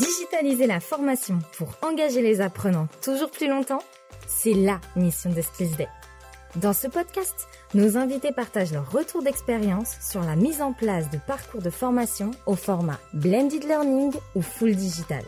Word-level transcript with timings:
Digitaliser 0.00 0.66
la 0.66 0.80
formation 0.80 1.40
pour 1.58 1.74
engager 1.82 2.22
les 2.22 2.40
apprenants 2.40 2.88
toujours 3.02 3.30
plus 3.30 3.48
longtemps, 3.48 3.82
c'est 4.26 4.54
la 4.54 4.80
mission 4.96 5.30
de 5.30 5.42
Skills 5.42 5.76
Day. 5.76 5.88
Dans 6.56 6.72
ce 6.72 6.86
podcast, 6.86 7.46
nos 7.74 7.98
invités 7.98 8.32
partagent 8.32 8.72
leur 8.72 8.90
retour 8.90 9.22
d'expérience 9.22 9.96
sur 10.00 10.22
la 10.22 10.36
mise 10.36 10.62
en 10.62 10.72
place 10.72 11.10
de 11.10 11.18
parcours 11.18 11.60
de 11.60 11.68
formation 11.68 12.30
au 12.46 12.54
format 12.54 12.98
blended 13.12 13.64
learning 13.64 14.14
ou 14.34 14.40
full 14.40 14.74
digital. 14.74 15.22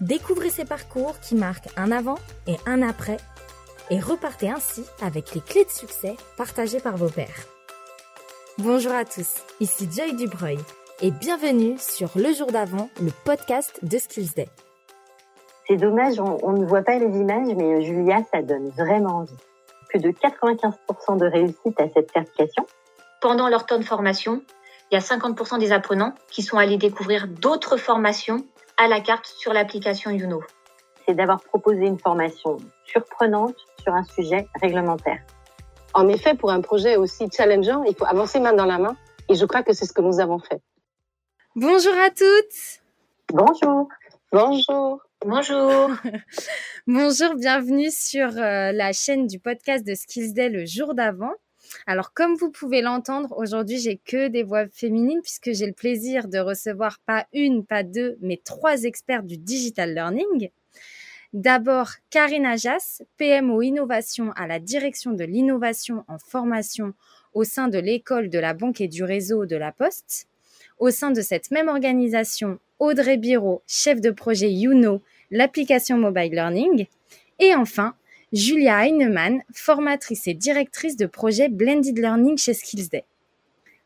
Découvrez 0.00 0.50
ces 0.50 0.64
parcours 0.64 1.18
qui 1.18 1.34
marquent 1.34 1.70
un 1.76 1.90
avant 1.90 2.18
et 2.46 2.56
un 2.66 2.82
après 2.82 3.16
et 3.90 3.98
repartez 3.98 4.48
ainsi 4.48 4.84
avec 5.02 5.34
les 5.34 5.40
clés 5.40 5.64
de 5.64 5.70
succès 5.70 6.14
partagées 6.36 6.80
par 6.80 6.96
vos 6.96 7.08
pairs. 7.08 7.46
Bonjour 8.58 8.92
à 8.92 9.04
tous, 9.04 9.42
ici 9.58 9.88
Joy 9.92 10.14
Dubreuil 10.14 10.60
et 11.02 11.10
bienvenue 11.10 11.76
sur 11.78 12.08
Le 12.16 12.32
Jour 12.32 12.46
d'avant, 12.50 12.88
le 13.02 13.10
podcast 13.24 13.78
de 13.82 13.98
Skills 13.98 14.30
Day. 14.34 14.48
C'est 15.68 15.76
dommage, 15.76 16.18
on, 16.18 16.52
ne 16.52 16.64
voit 16.64 16.82
pas 16.82 16.98
les 16.98 17.18
images, 17.18 17.54
mais 17.54 17.82
Julia, 17.82 18.22
ça 18.32 18.40
donne 18.40 18.70
vraiment 18.70 19.18
envie. 19.18 19.36
Plus 19.90 20.00
de 20.00 20.08
95% 20.10 21.18
de 21.18 21.26
réussite 21.26 21.78
à 21.78 21.88
cette 21.90 22.10
certification. 22.12 22.66
Pendant 23.20 23.48
leur 23.48 23.66
temps 23.66 23.78
de 23.78 23.84
formation, 23.84 24.40
il 24.90 24.94
y 24.94 24.96
a 24.96 25.00
50% 25.00 25.58
des 25.58 25.72
apprenants 25.72 26.14
qui 26.30 26.42
sont 26.42 26.56
allés 26.56 26.78
découvrir 26.78 27.28
d'autres 27.28 27.76
formations 27.76 28.46
à 28.78 28.88
la 28.88 29.00
carte 29.00 29.26
sur 29.26 29.52
l'application 29.52 30.10
Youno. 30.10 30.40
C'est 31.06 31.14
d'avoir 31.14 31.42
proposé 31.42 31.86
une 31.86 31.98
formation 31.98 32.56
surprenante 32.86 33.56
sur 33.82 33.92
un 33.92 34.04
sujet 34.04 34.48
réglementaire. 34.62 35.20
En 35.92 36.08
effet, 36.08 36.34
pour 36.34 36.50
un 36.50 36.62
projet 36.62 36.96
aussi 36.96 37.28
challengeant, 37.30 37.82
il 37.82 37.94
faut 37.94 38.06
avancer 38.06 38.40
main 38.40 38.54
dans 38.54 38.66
la 38.66 38.78
main 38.78 38.96
et 39.28 39.34
je 39.34 39.44
crois 39.44 39.62
que 39.62 39.74
c'est 39.74 39.84
ce 39.84 39.92
que 39.92 40.02
nous 40.02 40.20
avons 40.20 40.38
fait. 40.38 40.62
Bonjour 41.56 41.94
à 41.94 42.10
toutes. 42.10 42.82
Bonjour. 43.30 43.88
Bonjour. 44.30 45.00
Bonjour. 45.24 45.90
Bonjour, 46.86 47.34
bienvenue 47.34 47.90
sur 47.90 48.28
euh, 48.36 48.72
la 48.72 48.92
chaîne 48.92 49.26
du 49.26 49.38
podcast 49.38 49.82
de 49.82 49.94
Skills 49.94 50.34
Day 50.34 50.50
le 50.50 50.66
jour 50.66 50.92
d'avant. 50.92 51.32
Alors, 51.86 52.12
comme 52.12 52.34
vous 52.34 52.50
pouvez 52.50 52.82
l'entendre, 52.82 53.32
aujourd'hui, 53.38 53.78
j'ai 53.78 53.96
que 53.96 54.28
des 54.28 54.42
voix 54.42 54.68
féminines 54.68 55.22
puisque 55.22 55.54
j'ai 55.54 55.64
le 55.64 55.72
plaisir 55.72 56.28
de 56.28 56.38
recevoir 56.38 56.98
pas 57.06 57.26
une, 57.32 57.64
pas 57.64 57.84
deux, 57.84 58.18
mais 58.20 58.38
trois 58.44 58.82
experts 58.82 59.22
du 59.22 59.38
digital 59.38 59.94
learning. 59.94 60.50
D'abord, 61.32 61.88
Karine 62.10 62.44
Ajas, 62.44 63.00
PMO 63.16 63.62
Innovation 63.62 64.30
à 64.32 64.46
la 64.46 64.58
direction 64.58 65.12
de 65.12 65.24
l'innovation 65.24 66.04
en 66.06 66.18
formation 66.18 66.92
au 67.32 67.44
sein 67.44 67.68
de 67.68 67.78
l'école 67.78 68.28
de 68.28 68.38
la 68.38 68.52
banque 68.52 68.82
et 68.82 68.88
du 68.88 69.04
réseau 69.04 69.46
de 69.46 69.56
la 69.56 69.72
Poste. 69.72 70.28
Au 70.78 70.90
sein 70.90 71.10
de 71.10 71.22
cette 71.22 71.50
même 71.50 71.68
organisation, 71.68 72.58
Audrey 72.78 73.16
Biro, 73.16 73.62
chef 73.66 74.00
de 74.00 74.10
projet 74.10 74.52
Youno, 74.52 75.00
l'application 75.30 75.96
Mobile 75.96 76.32
Learning. 76.32 76.86
Et 77.38 77.54
enfin, 77.54 77.94
Julia 78.32 78.86
Heinemann, 78.86 79.42
formatrice 79.54 80.26
et 80.26 80.34
directrice 80.34 80.96
de 80.96 81.06
projet 81.06 81.48
Blended 81.48 81.98
Learning 81.98 82.36
chez 82.36 82.52
Skillsday. 82.52 83.04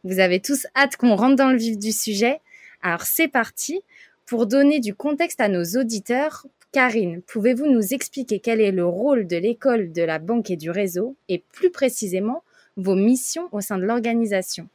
Vous 0.02 0.18
avez 0.18 0.40
tous 0.40 0.66
hâte 0.74 0.96
qu'on 0.96 1.14
rentre 1.14 1.36
dans 1.36 1.50
le 1.50 1.58
vif 1.58 1.78
du 1.78 1.92
sujet. 1.92 2.40
Alors 2.82 3.02
c'est 3.02 3.28
parti. 3.28 3.82
Pour 4.26 4.46
donner 4.46 4.80
du 4.80 4.94
contexte 4.94 5.40
à 5.40 5.48
nos 5.48 5.64
auditeurs, 5.78 6.46
Karine, 6.72 7.22
pouvez-vous 7.22 7.66
nous 7.66 7.94
expliquer 7.94 8.40
quel 8.40 8.60
est 8.60 8.72
le 8.72 8.86
rôle 8.86 9.26
de 9.26 9.36
l'école 9.36 9.92
de 9.92 10.02
la 10.02 10.18
banque 10.18 10.50
et 10.50 10.56
du 10.56 10.70
réseau 10.70 11.16
et 11.28 11.42
plus 11.52 11.70
précisément 11.70 12.42
vos 12.76 12.94
missions 12.94 13.48
au 13.52 13.60
sein 13.60 13.78
de 13.78 13.84
l'organisation? 13.84 14.68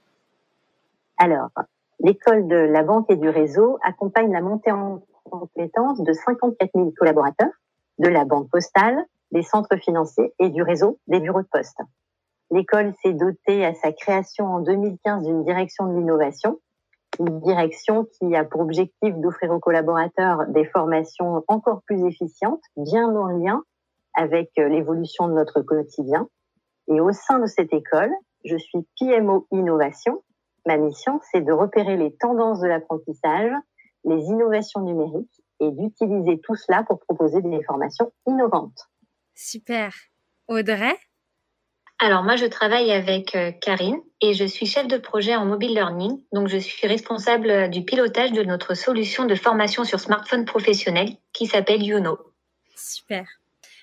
Alors, 1.17 1.49
L'école 1.99 2.47
de 2.47 2.55
la 2.55 2.83
banque 2.83 3.09
et 3.09 3.15
du 3.15 3.29
réseau 3.29 3.77
accompagne 3.83 4.31
la 4.31 4.41
montée 4.41 4.71
en 4.71 5.01
compétence 5.23 6.01
de 6.01 6.13
54 6.13 6.71
000 6.75 6.91
collaborateurs 6.97 7.51
de 7.99 8.07
la 8.07 8.25
banque 8.25 8.49
postale, 8.49 9.05
des 9.31 9.43
centres 9.43 9.77
financiers 9.77 10.33
et 10.39 10.49
du 10.49 10.61
réseau 10.61 10.99
des 11.07 11.19
bureaux 11.19 11.41
de 11.41 11.47
poste. 11.47 11.79
L'école 12.51 12.93
s'est 13.01 13.13
dotée 13.13 13.65
à 13.65 13.73
sa 13.73 13.91
création 13.91 14.45
en 14.45 14.59
2015 14.59 15.25
d'une 15.25 15.43
direction 15.43 15.87
de 15.87 15.97
l'innovation, 15.97 16.59
une 17.19 17.39
direction 17.39 18.05
qui 18.05 18.35
a 18.35 18.43
pour 18.43 18.61
objectif 18.61 19.15
d'offrir 19.15 19.51
aux 19.51 19.59
collaborateurs 19.59 20.45
des 20.49 20.65
formations 20.65 21.43
encore 21.47 21.81
plus 21.85 22.05
efficientes, 22.05 22.61
bien 22.77 23.07
en 23.15 23.27
lien 23.27 23.63
avec 24.13 24.51
l'évolution 24.57 25.27
de 25.27 25.33
notre 25.33 25.61
quotidien. 25.61 26.27
Et 26.87 27.01
au 27.01 27.11
sein 27.11 27.39
de 27.39 27.47
cette 27.47 27.73
école, 27.73 28.11
je 28.43 28.57
suis 28.57 28.85
PMO 28.99 29.47
Innovation, 29.51 30.21
Ma 30.65 30.77
mission, 30.77 31.19
c'est 31.31 31.41
de 31.41 31.51
repérer 31.51 31.97
les 31.97 32.15
tendances 32.15 32.59
de 32.59 32.67
l'apprentissage, 32.67 33.51
les 34.03 34.19
innovations 34.25 34.81
numériques 34.81 35.41
et 35.59 35.71
d'utiliser 35.71 36.39
tout 36.41 36.55
cela 36.55 36.83
pour 36.83 36.99
proposer 36.99 37.41
des 37.41 37.63
formations 37.63 38.11
innovantes. 38.27 38.89
Super. 39.35 39.93
Audrey? 40.47 40.95
Alors 41.99 42.23
moi, 42.23 42.35
je 42.35 42.45
travaille 42.45 42.91
avec 42.91 43.35
euh, 43.35 43.51
Karine 43.61 44.01
et 44.19 44.33
je 44.33 44.43
suis 44.43 44.65
chef 44.65 44.87
de 44.87 44.97
projet 44.97 45.35
en 45.35 45.45
mobile 45.45 45.73
learning. 45.73 46.21
Donc 46.33 46.49
je 46.49 46.57
suis 46.57 46.87
responsable 46.87 47.49
euh, 47.49 47.67
du 47.67 47.85
pilotage 47.85 48.33
de 48.33 48.43
notre 48.43 48.73
solution 48.73 49.25
de 49.25 49.35
formation 49.35 49.85
sur 49.85 49.99
smartphone 49.99 50.45
professionnel 50.45 51.09
qui 51.31 51.45
s'appelle 51.45 51.83
Youno. 51.83 52.17
Super. 52.75 53.25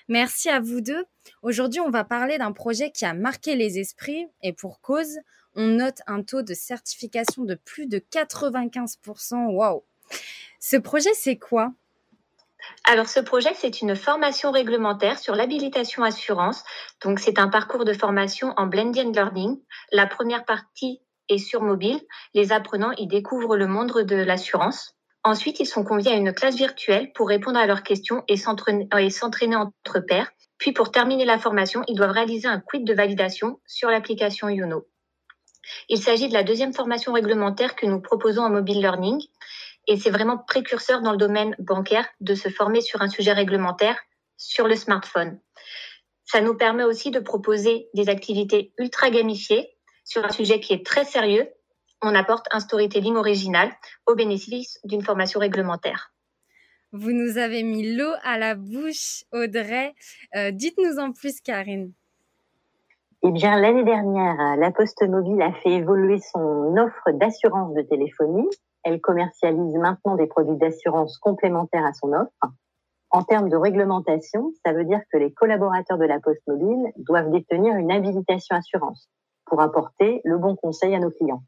Merci 0.09 0.49
à 0.49 0.59
vous 0.59 0.81
deux. 0.81 1.05
Aujourd'hui, 1.41 1.79
on 1.79 1.89
va 1.89 2.03
parler 2.03 2.37
d'un 2.37 2.51
projet 2.51 2.91
qui 2.91 3.05
a 3.05 3.13
marqué 3.13 3.55
les 3.55 3.79
esprits 3.79 4.27
et 4.41 4.53
pour 4.53 4.79
cause, 4.81 5.17
on 5.55 5.67
note 5.67 6.01
un 6.07 6.21
taux 6.23 6.41
de 6.41 6.53
certification 6.53 7.43
de 7.43 7.55
plus 7.55 7.87
de 7.87 7.99
95%. 7.99 9.53
Waouh 9.53 9.83
Ce 10.59 10.77
projet, 10.77 11.13
c'est 11.13 11.37
quoi? 11.37 11.73
Alors, 12.85 13.07
ce 13.07 13.19
projet, 13.19 13.53
c'est 13.55 13.81
une 13.81 13.95
formation 13.95 14.51
réglementaire 14.51 15.19
sur 15.19 15.35
l'habilitation 15.35 16.03
assurance. 16.03 16.63
Donc, 17.03 17.19
c'est 17.19 17.39
un 17.39 17.49
parcours 17.49 17.85
de 17.85 17.93
formation 17.93 18.53
en 18.57 18.67
blended 18.67 19.15
learning. 19.15 19.59
La 19.91 20.07
première 20.07 20.45
partie 20.45 21.01
est 21.29 21.37
sur 21.37 21.61
mobile. 21.61 21.99
Les 22.33 22.51
apprenants 22.51 22.93
y 22.97 23.07
découvrent 23.07 23.57
le 23.57 23.67
monde 23.67 23.91
de 23.91 24.15
l'assurance. 24.15 24.95
Ensuite, 25.23 25.59
ils 25.59 25.65
sont 25.65 25.83
conviés 25.83 26.11
à 26.11 26.17
une 26.17 26.33
classe 26.33 26.55
virtuelle 26.55 27.11
pour 27.13 27.29
répondre 27.29 27.57
à 27.57 27.65
leurs 27.65 27.83
questions 27.83 28.23
et 28.27 28.35
s'entraîner 28.37 29.55
entre 29.55 29.99
pairs. 29.99 30.31
Puis, 30.57 30.73
pour 30.73 30.91
terminer 30.91 31.25
la 31.25 31.39
formation, 31.39 31.83
ils 31.87 31.95
doivent 31.95 32.11
réaliser 32.11 32.47
un 32.47 32.59
quid 32.59 32.85
de 32.85 32.93
validation 32.93 33.59
sur 33.65 33.89
l'application 33.89 34.49
Youno. 34.49 34.85
Il 35.89 36.01
s'agit 36.01 36.27
de 36.27 36.33
la 36.33 36.43
deuxième 36.43 36.73
formation 36.73 37.13
réglementaire 37.13 37.75
que 37.75 37.85
nous 37.85 38.01
proposons 38.01 38.43
en 38.43 38.49
mobile 38.49 38.79
learning 38.79 39.21
et 39.87 39.97
c'est 39.97 40.09
vraiment 40.09 40.37
précurseur 40.37 41.01
dans 41.01 41.11
le 41.11 41.17
domaine 41.17 41.55
bancaire 41.59 42.07
de 42.21 42.35
se 42.35 42.49
former 42.49 42.81
sur 42.81 43.01
un 43.01 43.09
sujet 43.09 43.33
réglementaire 43.33 43.97
sur 44.37 44.67
le 44.67 44.75
smartphone. 44.75 45.39
Ça 46.25 46.41
nous 46.41 46.55
permet 46.55 46.83
aussi 46.83 47.11
de 47.11 47.19
proposer 47.19 47.89
des 47.93 48.09
activités 48.09 48.73
ultra 48.77 49.09
gamifiées 49.09 49.69
sur 50.03 50.25
un 50.25 50.31
sujet 50.31 50.59
qui 50.59 50.73
est 50.73 50.85
très 50.85 51.05
sérieux. 51.05 51.47
On 52.01 52.15
apporte 52.15 52.47
un 52.51 52.59
storytelling 52.59 53.15
original 53.15 53.71
au 54.07 54.15
bénéfice 54.15 54.79
d'une 54.83 55.03
formation 55.03 55.39
réglementaire. 55.39 56.13
Vous 56.91 57.11
nous 57.11 57.37
avez 57.37 57.63
mis 57.63 57.95
l'eau 57.95 58.11
à 58.23 58.37
la 58.37 58.55
bouche, 58.55 59.23
Audrey. 59.31 59.95
Euh, 60.35 60.51
dites-nous 60.51 60.99
en 60.99 61.11
plus, 61.11 61.41
Karine. 61.41 61.91
Eh 63.25 63.31
bien, 63.31 63.57
l'année 63.57 63.85
dernière, 63.85 64.57
la 64.57 64.71
Poste 64.71 65.01
Mobile 65.07 65.41
a 65.41 65.53
fait 65.53 65.71
évoluer 65.71 66.19
son 66.19 66.75
offre 66.75 67.11
d'assurance 67.13 67.73
de 67.73 67.81
téléphonie. 67.81 68.49
Elle 68.83 68.99
commercialise 68.99 69.77
maintenant 69.77 70.17
des 70.17 70.27
produits 70.27 70.57
d'assurance 70.57 71.17
complémentaires 71.19 71.85
à 71.85 71.93
son 71.93 72.11
offre. 72.11 72.53
En 73.11 73.23
termes 73.23 73.47
de 73.47 73.55
réglementation, 73.55 74.51
ça 74.65 74.73
veut 74.73 74.83
dire 74.83 74.99
que 75.09 75.17
les 75.17 75.31
collaborateurs 75.31 75.97
de 75.97 76.03
la 76.03 76.19
Poste 76.19 76.45
Mobile 76.47 76.91
doivent 76.97 77.31
détenir 77.31 77.77
une 77.77 77.93
habilitation 77.93 78.57
assurance 78.57 79.07
pour 79.45 79.61
apporter 79.61 80.19
le 80.25 80.37
bon 80.37 80.57
conseil 80.57 80.93
à 80.93 80.99
nos 80.99 81.11
clients. 81.11 81.43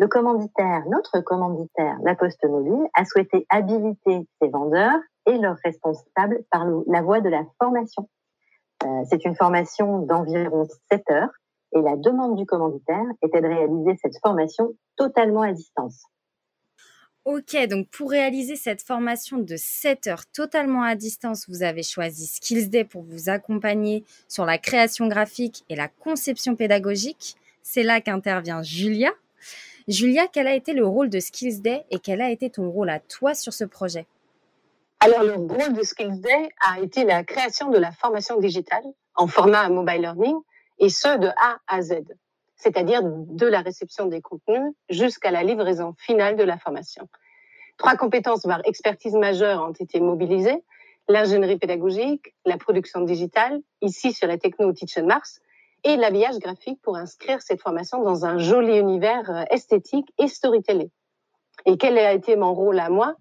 Le 0.00 0.08
commanditaire, 0.08 0.82
notre 0.90 1.20
commanditaire, 1.20 1.96
la 2.02 2.16
Poste 2.16 2.44
Mobile, 2.44 2.88
a 2.94 3.04
souhaité 3.04 3.46
habiliter 3.50 4.26
ses 4.42 4.48
vendeurs 4.48 4.98
et 5.26 5.38
leurs 5.38 5.58
responsables 5.64 6.42
par 6.50 6.66
la 6.88 7.02
voie 7.02 7.20
de 7.20 7.28
la 7.28 7.44
formation. 7.62 8.08
Euh, 8.84 9.04
c'est 9.10 9.24
une 9.24 9.34
formation 9.34 10.00
d'environ 10.00 10.66
7 10.90 11.02
heures 11.10 11.30
et 11.74 11.80
la 11.80 11.96
demande 11.96 12.36
du 12.36 12.46
commanditaire 12.46 13.04
était 13.22 13.40
de 13.40 13.46
réaliser 13.46 13.98
cette 14.02 14.18
formation 14.22 14.74
totalement 14.96 15.42
à 15.42 15.52
distance. 15.52 16.04
Ok, 17.24 17.56
donc 17.68 17.88
pour 17.90 18.10
réaliser 18.10 18.56
cette 18.56 18.80
formation 18.80 19.36
de 19.36 19.56
7 19.56 20.06
heures 20.06 20.26
totalement 20.26 20.82
à 20.82 20.94
distance, 20.94 21.46
vous 21.48 21.62
avez 21.62 21.82
choisi 21.82 22.26
SkillsDay 22.26 22.84
pour 22.84 23.02
vous 23.02 23.28
accompagner 23.28 24.04
sur 24.28 24.46
la 24.46 24.56
création 24.56 25.08
graphique 25.08 25.64
et 25.68 25.76
la 25.76 25.88
conception 25.88 26.56
pédagogique. 26.56 27.36
C'est 27.62 27.82
là 27.82 28.00
qu'intervient 28.00 28.62
Julia. 28.62 29.10
Julia, 29.88 30.26
quel 30.32 30.46
a 30.46 30.54
été 30.54 30.72
le 30.72 30.86
rôle 30.86 31.10
de 31.10 31.20
SkillsDay 31.20 31.84
et 31.90 31.98
quel 31.98 32.22
a 32.22 32.30
été 32.30 32.48
ton 32.48 32.70
rôle 32.70 32.88
à 32.88 32.98
toi 32.98 33.34
sur 33.34 33.52
ce 33.52 33.64
projet? 33.64 34.06
Alors, 35.00 35.22
le 35.22 35.34
rôle 35.34 35.74
de 35.74 35.82
Skills 35.82 36.20
Day 36.20 36.48
a 36.60 36.80
été 36.80 37.04
la 37.04 37.22
création 37.22 37.70
de 37.70 37.78
la 37.78 37.92
formation 37.92 38.38
digitale 38.38 38.84
en 39.14 39.26
format 39.26 39.68
mobile 39.68 40.00
learning, 40.00 40.36
et 40.78 40.88
ce, 40.88 41.18
de 41.18 41.28
A 41.28 41.58
à 41.66 41.82
Z, 41.82 42.02
c'est-à-dire 42.56 43.02
de 43.04 43.46
la 43.46 43.60
réception 43.60 44.06
des 44.06 44.20
contenus 44.20 44.72
jusqu'à 44.88 45.30
la 45.30 45.42
livraison 45.42 45.94
finale 45.98 46.36
de 46.36 46.44
la 46.44 46.58
formation. 46.58 47.08
Trois 47.78 47.96
compétences, 47.96 48.44
voire 48.44 48.60
expertise 48.64 49.14
majeure, 49.14 49.62
ont 49.62 49.72
été 49.72 50.00
mobilisées. 50.00 50.62
L'ingénierie 51.08 51.58
pédagogique, 51.58 52.34
la 52.44 52.58
production 52.58 53.00
digitale, 53.00 53.60
ici 53.80 54.12
sur 54.12 54.26
la 54.26 54.36
techno 54.36 54.72
Teach 54.72 54.98
Mars, 54.98 55.40
et 55.84 55.96
l'habillage 55.96 56.38
graphique 56.38 56.82
pour 56.82 56.96
inscrire 56.96 57.40
cette 57.40 57.62
formation 57.62 58.02
dans 58.02 58.26
un 58.26 58.38
joli 58.38 58.76
univers 58.76 59.30
euh, 59.30 59.44
esthétique 59.50 60.12
et 60.18 60.26
storytelling. 60.26 60.90
Et 61.66 61.76
quel 61.76 61.96
a 61.98 62.12
été 62.12 62.36
mon 62.36 62.52
rôle 62.52 62.78
à 62.80 62.88
moi? 62.88 63.14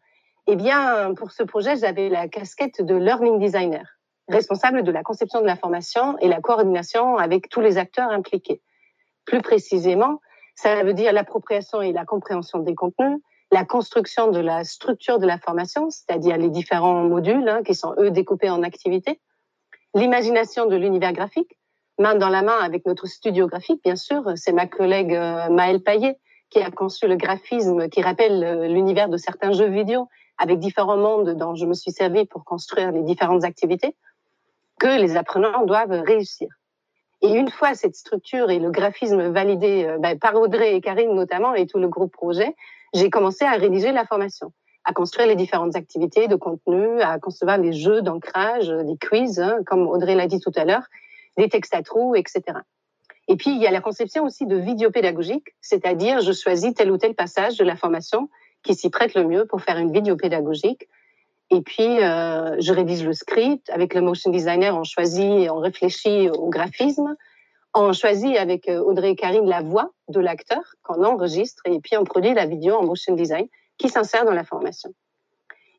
Eh 0.50 0.56
bien, 0.56 1.14
pour 1.14 1.32
ce 1.32 1.44
projet, 1.44 1.76
j'avais 1.76 2.08
la 2.08 2.30
casquette 2.30 2.82
de 2.82 2.96
learning 2.96 3.38
designer, 3.38 3.86
responsable 4.30 4.84
de 4.84 4.92
la 4.94 5.04
conception 5.04 5.42
de 5.42 5.46
la 5.46 5.58
formation 5.58 6.18
et 6.20 6.30
la 6.30 6.40
coordination 6.40 7.18
avec 7.18 7.50
tous 7.50 7.60
les 7.60 7.78
acteurs 7.78 8.10
impliqués. 8.12 8.62
Plus 9.26 9.42
précisément, 9.42 10.22
ça 10.56 10.84
veut 10.84 10.94
dire 10.94 11.12
l'appropriation 11.12 11.82
et 11.82 11.92
la 11.92 12.06
compréhension 12.06 12.60
des 12.60 12.76
contenus, 12.76 13.20
la 13.52 13.66
construction 13.66 14.32
de 14.32 14.40
la 14.40 14.64
structure 14.64 15.20
de 15.20 15.28
la 15.28 15.38
formation, 15.38 15.90
c'est-à-dire 15.90 16.38
les 16.38 16.50
différents 16.50 17.04
modules 17.04 17.48
hein, 17.50 17.62
qui 17.62 17.76
sont 17.76 17.94
eux 17.98 18.10
découpés 18.10 18.50
en 18.50 18.64
activités, 18.64 19.20
l'imagination 19.96 20.66
de 20.66 20.78
l'univers 20.78 21.12
graphique, 21.12 21.58
main 22.00 22.16
dans 22.16 22.30
la 22.30 22.42
main 22.42 22.58
avec 22.60 22.86
notre 22.86 23.06
studio 23.06 23.48
graphique, 23.48 23.84
bien 23.84 23.98
sûr. 23.98 24.24
C'est 24.36 24.54
ma 24.54 24.66
collègue 24.68 25.14
euh, 25.14 25.50
Maëlle 25.50 25.84
Payet 25.84 26.20
qui 26.50 26.60
a 26.60 26.72
conçu 26.72 27.08
le 27.08 27.18
graphisme 27.18 27.90
qui 27.90 28.02
rappelle 28.02 28.44
euh, 28.46 28.68
l'univers 28.68 29.10
de 29.10 29.18
certains 29.18 29.52
jeux 29.52 29.68
vidéo 29.68 30.08
avec 30.38 30.60
différents 30.60 30.98
mondes 30.98 31.36
dont 31.38 31.56
je 31.56 31.66
me 31.66 31.74
suis 31.74 31.92
servi 31.92 32.26
pour 32.26 32.44
construire 32.46 32.92
les 32.92 33.04
différentes 33.04 33.44
activités 33.44 33.96
que 34.80 35.00
les 35.00 35.18
apprenants 35.18 35.66
doivent 35.66 36.04
réussir. 36.06 36.48
Et 37.22 37.34
une 37.34 37.50
fois 37.50 37.74
cette 37.74 37.96
structure 37.96 38.52
et 38.52 38.60
le 38.60 38.70
graphisme 38.70 39.32
validé 39.32 39.86
euh, 39.86 39.98
ben, 39.98 40.20
par 40.20 40.36
Audrey 40.36 40.76
et 40.76 40.82
Karine 40.82 41.14
notamment 41.14 41.56
et 41.56 41.66
tout 41.66 41.80
le 41.80 41.88
groupe 41.88 42.12
projet, 42.12 42.56
j'ai 42.94 43.10
commencé 43.10 43.44
à 43.44 43.54
rédiger 43.54 43.92
la 43.92 44.06
formation, 44.06 44.54
à 44.84 44.94
construire 44.94 45.28
les 45.28 45.36
différentes 45.36 45.76
activités 45.76 46.28
de 46.28 46.36
contenu, 46.36 47.02
à 47.02 47.18
concevoir 47.20 47.58
les 47.58 47.74
jeux 47.74 48.02
d'ancrage, 48.02 48.68
des 48.68 48.98
quiz, 48.98 49.40
hein, 49.40 49.60
comme 49.66 49.88
Audrey 49.88 50.16
l'a 50.16 50.28
dit 50.28 50.40
tout 50.40 50.52
à 50.56 50.64
l'heure, 50.64 50.84
des 51.38 51.50
textes 51.50 51.74
à 51.74 51.82
trous, 51.82 52.16
etc. 52.16 52.44
Et 53.28 53.36
puis, 53.36 53.52
il 53.52 53.62
y 53.62 53.68
a 53.68 53.72
la 53.72 53.82
conception 53.82 54.24
aussi 54.24 54.46
de 54.46 54.56
vidéo 54.56 54.90
pédagogique, 54.90 55.50
c'est-à-dire 55.60 56.22
je 56.22 56.32
choisis 56.32 56.74
tel 56.74 56.92
ou 56.92 56.98
tel 56.98 57.14
passage 57.14 57.58
de 57.58 57.66
la 57.66 57.76
formation 57.76 58.30
qui 58.68 58.76
s'y 58.76 58.90
prête 58.90 59.14
le 59.16 59.24
mieux 59.24 59.46
pour 59.46 59.62
faire 59.62 59.78
une 59.78 59.94
vidéo 59.94 60.18
pédagogique. 60.18 60.90
Et 61.50 61.62
puis, 61.62 62.04
euh, 62.04 62.58
je 62.60 62.74
rédige 62.74 63.06
le 63.06 63.14
script. 63.14 63.70
Avec 63.70 63.94
le 63.94 64.02
motion 64.02 64.30
designer, 64.30 64.78
on 64.78 64.84
choisit 64.84 65.50
on 65.50 65.60
réfléchit 65.60 66.30
au 66.30 66.50
graphisme. 66.50 67.16
On 67.74 67.94
choisit 67.94 68.36
avec 68.36 68.68
euh, 68.68 68.80
Audrey 68.80 69.12
et 69.12 69.16
Karine 69.16 69.48
la 69.48 69.62
voix 69.62 69.92
de 70.10 70.20
l'acteur 70.20 70.64
qu'on 70.84 71.04
enregistre 71.06 71.62
et 71.66 71.80
puis 71.80 71.96
on 71.96 72.04
produit 72.04 72.34
la 72.34 72.46
vidéo 72.46 72.76
en 72.76 72.84
motion 72.84 73.16
design 73.16 73.48
qui 73.78 73.88
s'insère 73.88 74.26
dans 74.26 74.34
la 74.34 74.44
formation. 74.44 74.90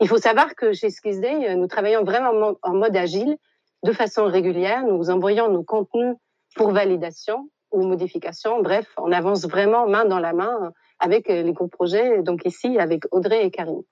Il 0.01 0.09
faut 0.09 0.19
savoir 0.19 0.55
que 0.55 0.73
chez 0.73 0.91
Skizday, 0.91 1.51
euh, 1.51 1.55
nous 1.57 1.67
travaillons 1.67 2.05
vraiment 2.05 2.55
en 2.63 2.73
mode 2.73 2.97
agile 2.97 3.37
de 3.83 3.93
façon 3.93 4.25
régulière. 4.25 4.85
Nous 4.85 5.11
envoyons 5.11 5.51
nos 5.51 5.63
contenus 5.63 6.15
pour 6.57 6.71
validation 6.73 7.51
ou 7.71 7.87
modification. 7.87 8.63
Bref, 8.63 8.87
on 8.97 9.13
avance 9.13 9.45
vraiment 9.47 9.87
main 9.87 10.07
dans 10.07 10.21
la 10.21 10.33
main 10.33 10.73
avec 10.99 11.31
euh, 11.31 11.43
les 11.43 11.53
groupes 11.53 11.73
projets, 11.73 12.23
donc 12.23 12.45
ici 12.45 12.79
avec 12.79 13.05
Audrey 13.11 13.45
et 13.45 13.51
Karine. 13.51 13.83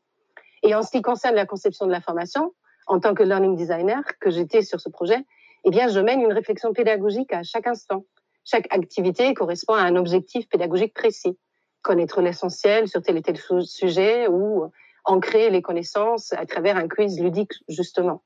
Et 0.62 0.74
en 0.74 0.82
ce 0.82 0.90
qui 0.90 1.02
concerne 1.02 1.34
la 1.34 1.46
conception 1.46 1.86
de 1.86 1.92
la 1.92 2.00
formation, 2.00 2.52
en 2.86 3.00
tant 3.00 3.14
que 3.14 3.22
learning 3.22 3.56
designer 3.56 4.02
que 4.20 4.30
j'étais 4.30 4.62
sur 4.62 4.80
ce 4.80 4.88
projet, 4.88 5.24
eh 5.64 5.70
bien, 5.70 5.88
je 5.88 6.00
mène 6.00 6.20
une 6.20 6.32
réflexion 6.32 6.72
pédagogique 6.72 7.32
à 7.32 7.42
chaque 7.42 7.66
instant. 7.66 8.04
Chaque 8.44 8.72
activité 8.72 9.34
correspond 9.34 9.74
à 9.74 9.82
un 9.82 9.96
objectif 9.96 10.48
pédagogique 10.48 10.94
précis. 10.94 11.36
Connaître 11.82 12.20
l'essentiel 12.20 12.88
sur 12.88 13.02
tel 13.02 13.16
et 13.16 13.22
tel 13.22 13.36
sujet 13.62 14.28
ou 14.28 14.64
ancrer 15.04 15.50
les 15.50 15.62
connaissances 15.62 16.32
à 16.32 16.46
travers 16.46 16.76
un 16.76 16.88
quiz 16.88 17.20
ludique, 17.20 17.52
justement 17.68 18.22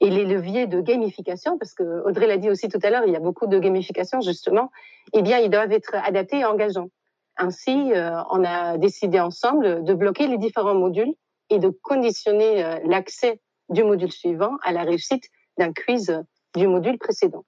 et 0.00 0.10
les 0.10 0.24
leviers 0.24 0.66
de 0.66 0.80
gamification, 0.80 1.58
parce 1.58 1.74
que 1.74 1.82
Audrey 2.06 2.26
l'a 2.26 2.36
dit 2.36 2.50
aussi 2.50 2.68
tout 2.68 2.78
à 2.82 2.90
l'heure, 2.90 3.02
il 3.06 3.12
y 3.12 3.16
a 3.16 3.20
beaucoup 3.20 3.46
de 3.46 3.58
gamification 3.58 4.20
justement, 4.20 4.70
eh 5.12 5.22
bien, 5.22 5.38
ils 5.38 5.50
doivent 5.50 5.72
être 5.72 5.94
adaptés 5.94 6.40
et 6.40 6.44
engageants. 6.44 6.90
Ainsi, 7.38 7.92
euh, 7.92 8.20
on 8.30 8.44
a 8.44 8.78
décidé 8.78 9.20
ensemble 9.20 9.84
de 9.84 9.94
bloquer 9.94 10.26
les 10.26 10.38
différents 10.38 10.74
modules 10.74 11.14
et 11.50 11.58
de 11.58 11.68
conditionner 11.68 12.64
euh, 12.64 12.78
l'accès 12.84 13.40
du 13.68 13.84
module 13.84 14.12
suivant 14.12 14.56
à 14.64 14.72
la 14.72 14.82
réussite 14.82 15.24
d'un 15.56 15.72
quiz 15.72 16.22
du 16.56 16.66
module 16.66 16.98
précédent. 16.98 17.44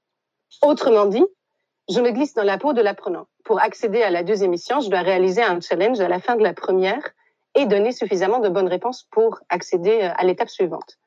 Autrement 0.63 1.07
dit, 1.07 1.25
je 1.89 2.01
me 2.01 2.11
glisse 2.13 2.35
dans 2.35 2.45
la 2.45 2.57
peau 2.57 2.73
de 2.73 2.81
l'apprenant. 2.81 3.27
Pour 3.45 3.61
accéder 3.61 4.03
à 4.03 4.11
la 4.11 4.23
deuxième 4.23 4.53
mission, 4.53 4.81
je 4.81 4.89
dois 4.89 5.01
réaliser 5.01 5.43
un 5.43 5.61
challenge 5.61 5.99
à 6.01 6.09
la 6.09 6.21
fin 6.21 6.37
de 6.37 6.43
la 6.43 6.55
première 6.55 7.03
et 7.57 7.67
donner 7.67 7.91
suffisamment 7.91 8.39
de 8.39 8.49
bonnes 8.49 8.69
réponses 8.69 9.09
pour 9.11 9.41
accéder 9.49 10.03
euh, 10.03 10.13
à 10.15 10.25
l'étape 10.25 10.51
suivante. 10.51 10.99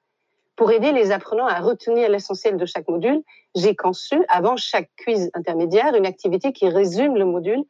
Pour 0.55 0.71
aider 0.71 0.91
les 0.91 1.11
apprenants 1.11 1.47
à 1.47 1.61
retenir 1.61 2.09
l'essentiel 2.09 2.57
de 2.57 2.65
chaque 2.65 2.87
module, 2.87 3.23
j'ai 3.55 3.75
conçu, 3.75 4.23
avant 4.27 4.55
chaque 4.55 4.89
quiz 5.03 5.31
intermédiaire, 5.33 5.95
une 5.95 6.05
activité 6.05 6.51
qui 6.51 6.67
résume 6.67 7.15
le 7.15 7.25
module. 7.25 7.63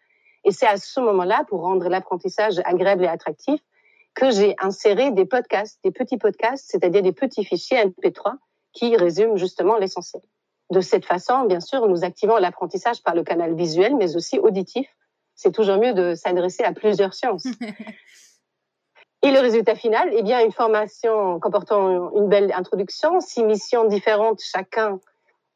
Et 0.44 0.52
c'est 0.52 0.68
à 0.68 0.78
ce 0.78 1.00
moment-là, 1.00 1.46
pour 1.48 1.62
rendre 1.62 1.88
l'apprentissage 1.90 2.62
agréable 2.66 3.06
et 3.06 3.08
attractif, 3.08 3.60
que 4.14 4.30
j'ai 4.30 4.56
inséré 4.60 5.12
des 5.12 5.26
podcasts, 5.26 5.80
des 5.84 5.92
petits 5.92 6.18
podcasts, 6.18 6.66
c'est-à-dire 6.70 7.02
des 7.02 7.14
petits 7.14 7.44
fichiers 7.44 7.84
MP3 7.86 8.36
qui 8.72 8.96
résument 8.96 9.38
justement 9.38 9.78
l'essentiel. 9.78 10.22
De 10.72 10.82
cette 10.82 11.06
façon, 11.06 11.46
bien 11.46 11.60
sûr, 11.60 11.88
nous 11.88 12.04
activons 12.04 12.38
l'apprentissage 12.38 13.02
par 13.04 13.16
le 13.16 13.24
canal 13.24 13.56
visuel, 13.56 13.96
mais 13.96 14.16
aussi 14.16 14.40
auditif. 14.40 14.88
C'est 15.36 15.52
toujours 15.52 15.78
mieux 15.78 15.94
de 15.94 16.16
s'adresser 16.16 16.64
à 16.64 16.74
plusieurs 16.74 17.14
sciences. 17.14 17.48
Et 19.24 19.32
le 19.32 19.40
résultat 19.40 19.76
final, 19.76 20.10
eh 20.12 20.22
bien, 20.22 20.44
une 20.44 20.52
formation 20.52 21.40
comportant 21.40 22.12
une 22.14 22.28
belle 22.28 22.52
introduction, 22.54 23.22
six 23.22 23.44
missions 23.44 23.86
différentes, 23.86 24.42
chacun, 24.44 25.00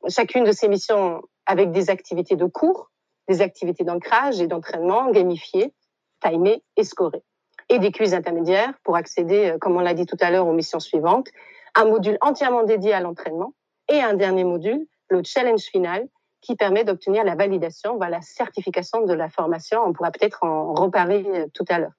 chacune 0.07 0.45
de 0.45 0.53
ces 0.53 0.69
missions 0.69 1.21
avec 1.45 1.71
des 1.71 1.89
activités 1.89 2.37
de 2.37 2.45
cours, 2.45 2.91
des 3.27 3.41
activités 3.41 3.83
d'ancrage 3.83 4.41
et 4.41 4.47
d'entraînement 4.47 5.11
gamifiées, 5.11 5.73
timées 6.21 6.63
et 6.75 6.83
scorées. 6.83 7.23
Et 7.69 7.79
des 7.79 7.91
quiz 7.91 8.13
intermédiaires 8.13 8.73
pour 8.83 8.95
accéder, 8.95 9.51
euh, 9.51 9.57
comme 9.57 9.75
on 9.75 9.81
l'a 9.81 9.93
dit 9.93 10.05
tout 10.05 10.17
à 10.21 10.31
l'heure, 10.31 10.47
aux 10.47 10.53
missions 10.53 10.79
suivantes. 10.79 11.27
Un 11.75 11.85
module 11.85 12.17
entièrement 12.21 12.63
dédié 12.63 12.93
à 12.93 13.01
l'entraînement 13.01 13.53
et 13.89 13.99
un 13.99 14.13
dernier 14.13 14.43
module, 14.43 14.87
le 15.09 15.21
challenge 15.23 15.63
final, 15.63 16.07
qui 16.41 16.55
permet 16.55 16.83
d'obtenir 16.83 17.23
la 17.23 17.35
validation, 17.35 17.97
la 17.99 18.21
certification 18.21 19.05
de 19.05 19.13
la 19.13 19.29
formation. 19.29 19.81
On 19.85 19.93
pourra 19.93 20.11
peut-être 20.11 20.43
en 20.43 20.73
reparler 20.73 21.25
euh, 21.25 21.47
tout 21.53 21.65
à 21.67 21.79
l'heure. 21.79 21.93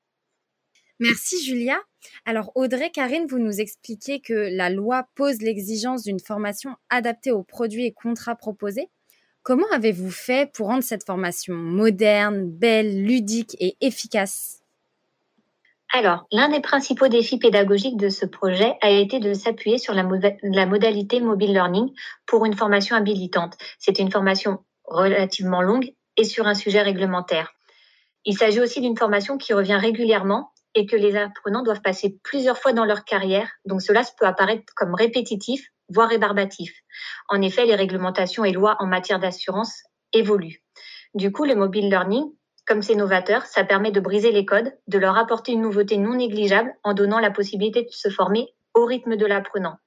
Merci 1.01 1.45
Julia. 1.45 1.79
Alors 2.25 2.51
Audrey, 2.57 2.91
Karine, 2.91 3.27
vous 3.29 3.39
nous 3.39 3.61
expliquez 3.61 4.21
que 4.21 4.57
la 4.57 4.69
loi 4.69 5.05
pose 5.15 5.41
l'exigence 5.41 6.03
d'une 6.03 6.19
formation 6.19 6.75
adaptée 6.91 7.31
aux 7.31 7.45
produits 7.45 7.87
et 7.87 7.93
contrats 7.93 8.35
proposés. 8.35 8.89
Comment 9.49 9.71
avez-vous 9.73 10.11
fait 10.11 10.53
pour 10.53 10.67
rendre 10.67 10.83
cette 10.83 11.07
formation 11.07 11.55
moderne, 11.55 12.51
belle, 12.51 13.03
ludique 13.03 13.57
et 13.59 13.79
efficace? 13.81 14.63
Alors, 15.91 16.27
l'un 16.31 16.51
des 16.51 16.61
principaux 16.61 17.09
défis 17.09 17.39
pédagogiques 17.39 17.97
de 17.97 18.11
ce 18.11 18.27
projet 18.27 18.75
a 18.83 18.91
été 18.91 19.21
de 19.21 19.33
s'appuyer 19.33 19.79
sur 19.79 19.95
la, 19.95 20.67
modalité 20.67 21.21
mobile 21.23 21.55
learning 21.55 21.89
pour 22.27 22.45
une 22.45 22.59
formation 22.59 22.95
habilitante. 22.95 23.57
C'est 23.79 23.99
une 23.99 24.11
formation 24.11 24.59
relativement 24.85 25.63
longue 25.63 25.95
et 26.19 26.25
sur 26.25 26.47
un 26.47 26.55
sujet 26.55 26.83
réglementaire. 26.83 27.55
Il 28.27 28.37
s'agit 28.37 28.61
aussi 28.61 28.83
d'une 28.83 28.99
formation 28.99 29.39
qui 29.39 29.55
revient 29.55 29.79
régulièrement 29.81 30.53
et 30.75 30.85
que 30.85 30.97
les 30.97 31.17
apprenants 31.17 31.63
doivent 31.63 31.81
passer 31.81 32.19
plusieurs 32.23 32.59
fois 32.59 32.75
dans 32.75 32.85
leur 32.85 33.07
carrière. 33.07 33.49
Donc 33.65 33.81
cela 33.81 34.03
peut 34.19 34.27
apparaître 34.27 34.75
comme 34.77 34.95
répétitif, 34.95 35.71
voire 35.89 36.09
rébarbatif. 36.09 36.73
En 37.29 37.41
effet, 37.43 37.67
les 37.67 37.75
réglementations 37.75 38.45
et 38.45 38.53
lois 38.53 38.77
en 38.81 38.87
matière 38.87 39.19
d'assurance 39.19 39.83
évoluent. 40.13 40.63
Du 41.15 41.33
coup, 41.33 41.45
le 41.45 41.55
mobile 41.55 41.89
learning, 41.89 42.25
comme 42.67 42.83
c'est 42.83 42.95
novateur, 42.95 43.47
ça 43.47 43.65
permet 43.65 43.91
de 43.91 44.01
briser 44.01 44.31
les 44.31 44.45
codes, 44.45 44.73
de 44.87 44.99
leur 44.99 45.17
apporter 45.17 45.53
une 45.53 45.63
nouveauté 45.63 45.97
non 45.97 46.15
négligeable 46.15 46.75
en 46.85 46.93
donnant 46.93 47.19
la 47.19 47.31
possibilité 47.31 47.83
de 47.83 47.91
se 47.91 48.11
former 48.11 48.49
au 48.75 48.85
rythme 48.85 49.17
de 49.17 49.27
l'apprenant. 49.27 49.79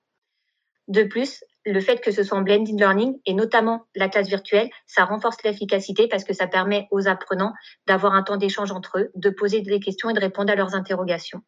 De 0.87 1.03
plus, 1.03 1.43
le 1.65 1.79
fait 1.79 2.01
que 2.01 2.11
ce 2.11 2.23
soit 2.23 2.37
en 2.37 2.41
blended 2.41 2.77
learning 2.77 3.19
et 3.25 3.33
notamment 3.33 3.85
la 3.95 4.09
classe 4.09 4.27
virtuelle, 4.27 4.69
ça 4.87 5.05
renforce 5.05 5.37
l'efficacité 5.43 6.07
parce 6.07 6.23
que 6.23 6.33
ça 6.33 6.47
permet 6.47 6.87
aux 6.91 7.07
apprenants 7.07 7.53
d'avoir 7.87 8.13
un 8.13 8.23
temps 8.23 8.37
d'échange 8.37 8.71
entre 8.71 8.99
eux, 8.99 9.11
de 9.15 9.29
poser 9.29 9.61
des 9.61 9.79
questions 9.79 10.09
et 10.09 10.13
de 10.13 10.19
répondre 10.19 10.51
à 10.51 10.55
leurs 10.55 10.73
interrogations. 10.73 11.41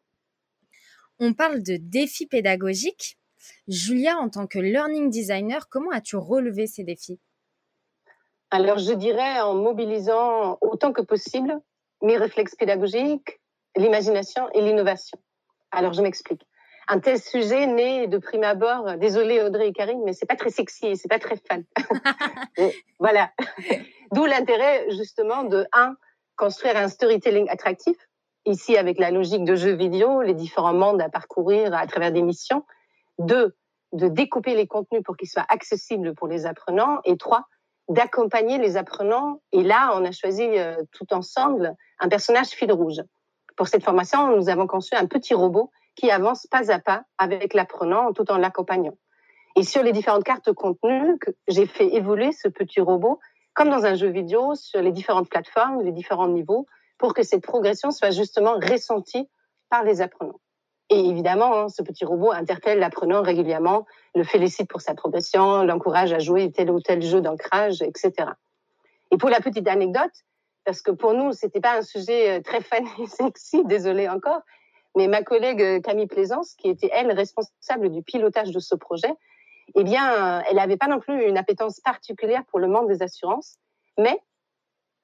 On 1.18 1.32
parle 1.32 1.62
de 1.62 1.76
défis 1.80 2.26
pédagogiques. 2.26 3.18
Julia, 3.68 4.16
en 4.18 4.28
tant 4.28 4.46
que 4.46 4.58
learning 4.58 5.10
designer, 5.10 5.68
comment 5.68 5.90
as-tu 5.90 6.16
relevé 6.16 6.66
ces 6.66 6.84
défis? 6.84 7.20
Alors, 8.50 8.78
je 8.78 8.92
dirais 8.92 9.40
en 9.40 9.54
mobilisant 9.54 10.58
autant 10.60 10.92
que 10.92 11.02
possible 11.02 11.60
mes 12.02 12.16
réflexes 12.16 12.54
pédagogiques, 12.54 13.40
l'imagination 13.76 14.48
et 14.52 14.62
l'innovation. 14.62 15.18
Alors, 15.72 15.92
je 15.92 16.02
m'explique 16.02 16.46
un 16.88 17.00
tel 17.00 17.20
sujet 17.20 17.66
né 17.66 18.06
de 18.06 18.18
prime 18.18 18.44
abord, 18.44 18.96
désolé 18.98 19.42
Audrey 19.42 19.68
et 19.68 19.72
Karine, 19.72 20.02
mais 20.04 20.12
c'est 20.12 20.26
pas 20.26 20.36
très 20.36 20.50
sexy, 20.50 20.96
c'est 20.96 21.08
pas 21.08 21.18
très 21.18 21.36
fun. 21.36 21.62
voilà. 22.98 23.30
D'où 24.12 24.26
l'intérêt 24.26 24.86
justement 24.90 25.44
de 25.44 25.66
un 25.72 25.96
construire 26.36 26.76
un 26.76 26.88
storytelling 26.88 27.48
attractif 27.48 27.96
ici 28.46 28.76
avec 28.76 28.98
la 28.98 29.10
logique 29.10 29.44
de 29.44 29.54
jeu 29.54 29.72
vidéo, 29.72 30.20
les 30.20 30.34
différents 30.34 30.74
mondes 30.74 31.00
à 31.00 31.08
parcourir 31.08 31.74
à 31.74 31.86
travers 31.86 32.12
des 32.12 32.22
missions. 32.22 32.64
Deux, 33.18 33.56
de 33.92 34.08
découper 34.08 34.54
les 34.54 34.66
contenus 34.66 35.02
pour 35.04 35.16
qu'ils 35.16 35.28
soient 35.28 35.46
accessibles 35.48 36.14
pour 36.14 36.28
les 36.28 36.46
apprenants. 36.46 37.00
Et 37.04 37.16
trois, 37.16 37.46
d'accompagner 37.88 38.58
les 38.58 38.76
apprenants. 38.76 39.40
Et 39.52 39.62
là, 39.62 39.92
on 39.94 40.04
a 40.04 40.12
choisi 40.12 40.42
euh, 40.42 40.76
tout 40.92 41.12
ensemble 41.12 41.74
un 42.00 42.08
personnage 42.08 42.48
fil 42.48 42.72
rouge. 42.72 43.02
Pour 43.56 43.68
cette 43.68 43.84
formation, 43.84 44.36
nous 44.36 44.48
avons 44.48 44.66
conçu 44.66 44.94
un 44.94 45.06
petit 45.06 45.34
robot 45.34 45.70
qui 45.94 46.10
avance 46.10 46.46
pas 46.48 46.72
à 46.72 46.80
pas 46.80 47.04
avec 47.18 47.54
l'apprenant 47.54 48.12
tout 48.12 48.30
en 48.32 48.36
l'accompagnant. 48.36 48.96
Et 49.56 49.62
sur 49.62 49.84
les 49.84 49.92
différentes 49.92 50.24
cartes 50.24 50.52
contenu, 50.52 51.16
j'ai 51.46 51.66
fait 51.66 51.94
évoluer 51.94 52.32
ce 52.32 52.48
petit 52.48 52.80
robot 52.80 53.20
comme 53.54 53.70
dans 53.70 53.84
un 53.86 53.94
jeu 53.94 54.08
vidéo 54.08 54.56
sur 54.56 54.82
les 54.82 54.90
différentes 54.90 55.28
plateformes, 55.28 55.82
les 55.82 55.92
différents 55.92 56.26
niveaux, 56.26 56.66
pour 56.98 57.14
que 57.14 57.22
cette 57.22 57.42
progression 57.42 57.92
soit 57.92 58.10
justement 58.10 58.54
ressentie 58.54 59.28
par 59.70 59.84
les 59.84 60.00
apprenants. 60.00 60.40
Et 60.90 61.00
évidemment, 61.00 61.56
hein, 61.58 61.68
ce 61.68 61.82
petit 61.82 62.04
robot 62.04 62.32
interpelle 62.32 62.78
l'apprenant 62.78 63.22
régulièrement, 63.22 63.86
le 64.14 64.22
félicite 64.22 64.68
pour 64.68 64.80
sa 64.80 64.94
progression, 64.94 65.64
l'encourage 65.64 66.12
à 66.12 66.18
jouer 66.18 66.52
tel 66.52 66.70
ou 66.70 66.80
tel 66.80 67.02
jeu 67.02 67.20
d'ancrage, 67.20 67.80
etc. 67.80 68.12
Et 69.10 69.16
pour 69.16 69.30
la 69.30 69.40
petite 69.40 69.66
anecdote, 69.66 70.12
parce 70.64 70.82
que 70.82 70.90
pour 70.90 71.14
nous, 71.14 71.32
c'était 71.32 71.60
pas 71.60 71.78
un 71.78 71.82
sujet 71.82 72.38
euh, 72.38 72.42
très 72.42 72.60
fun 72.60 72.84
et 72.98 73.06
sexy, 73.06 73.64
désolé 73.64 74.08
encore, 74.08 74.40
mais 74.96 75.08
ma 75.08 75.22
collègue 75.22 75.62
euh, 75.62 75.80
Camille 75.80 76.06
Plaisance, 76.06 76.54
qui 76.54 76.68
était 76.68 76.90
elle 76.92 77.10
responsable 77.12 77.90
du 77.90 78.02
pilotage 78.02 78.50
de 78.50 78.60
ce 78.60 78.74
projet, 78.74 79.12
eh 79.74 79.84
bien, 79.84 80.42
elle 80.42 80.56
n'avait 80.56 80.76
pas 80.76 80.88
non 80.88 81.00
plus 81.00 81.26
une 81.26 81.38
appétence 81.38 81.80
particulière 81.80 82.44
pour 82.50 82.58
le 82.58 82.68
monde 82.68 82.88
des 82.88 83.02
assurances, 83.02 83.56
mais 83.98 84.18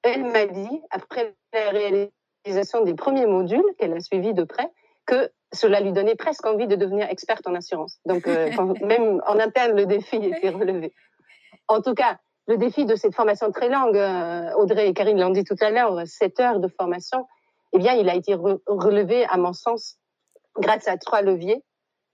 elle 0.03 0.23
m'a 0.25 0.45
dit, 0.45 0.81
après 0.91 1.35
la 1.53 1.69
réalisation 1.71 2.83
des 2.83 2.93
premiers 2.93 3.25
modules 3.25 3.65
qu'elle 3.77 3.93
a 3.93 3.99
suivis 3.99 4.33
de 4.33 4.43
près, 4.43 4.69
que 5.05 5.31
cela 5.53 5.81
lui 5.81 5.91
donnait 5.91 6.15
presque 6.15 6.45
envie 6.45 6.67
de 6.67 6.75
devenir 6.75 7.09
experte 7.09 7.45
en 7.47 7.55
assurance. 7.55 7.99
Donc, 8.05 8.27
euh, 8.27 8.49
même 8.81 9.21
en 9.27 9.39
interne, 9.39 9.75
le 9.75 9.85
défi 9.85 10.17
était 10.17 10.49
relevé. 10.49 10.93
En 11.67 11.81
tout 11.81 11.93
cas, 11.93 12.17
le 12.47 12.57
défi 12.57 12.85
de 12.85 12.95
cette 12.95 13.15
formation 13.15 13.51
très 13.51 13.69
longue, 13.69 13.97
euh, 13.97 14.51
Audrey 14.53 14.87
et 14.89 14.93
Karine 14.93 15.19
l'ont 15.19 15.29
dit 15.29 15.43
tout 15.43 15.55
à 15.61 15.69
l'heure, 15.69 16.05
7 16.05 16.39
heures 16.39 16.59
de 16.59 16.67
formation, 16.67 17.27
eh 17.73 17.79
bien, 17.79 17.93
il 17.93 18.09
a 18.09 18.15
été 18.15 18.33
relevé, 18.35 19.25
à 19.25 19.37
mon 19.37 19.53
sens, 19.53 19.97
grâce 20.57 20.87
à 20.87 20.97
trois 20.97 21.21
leviers. 21.21 21.63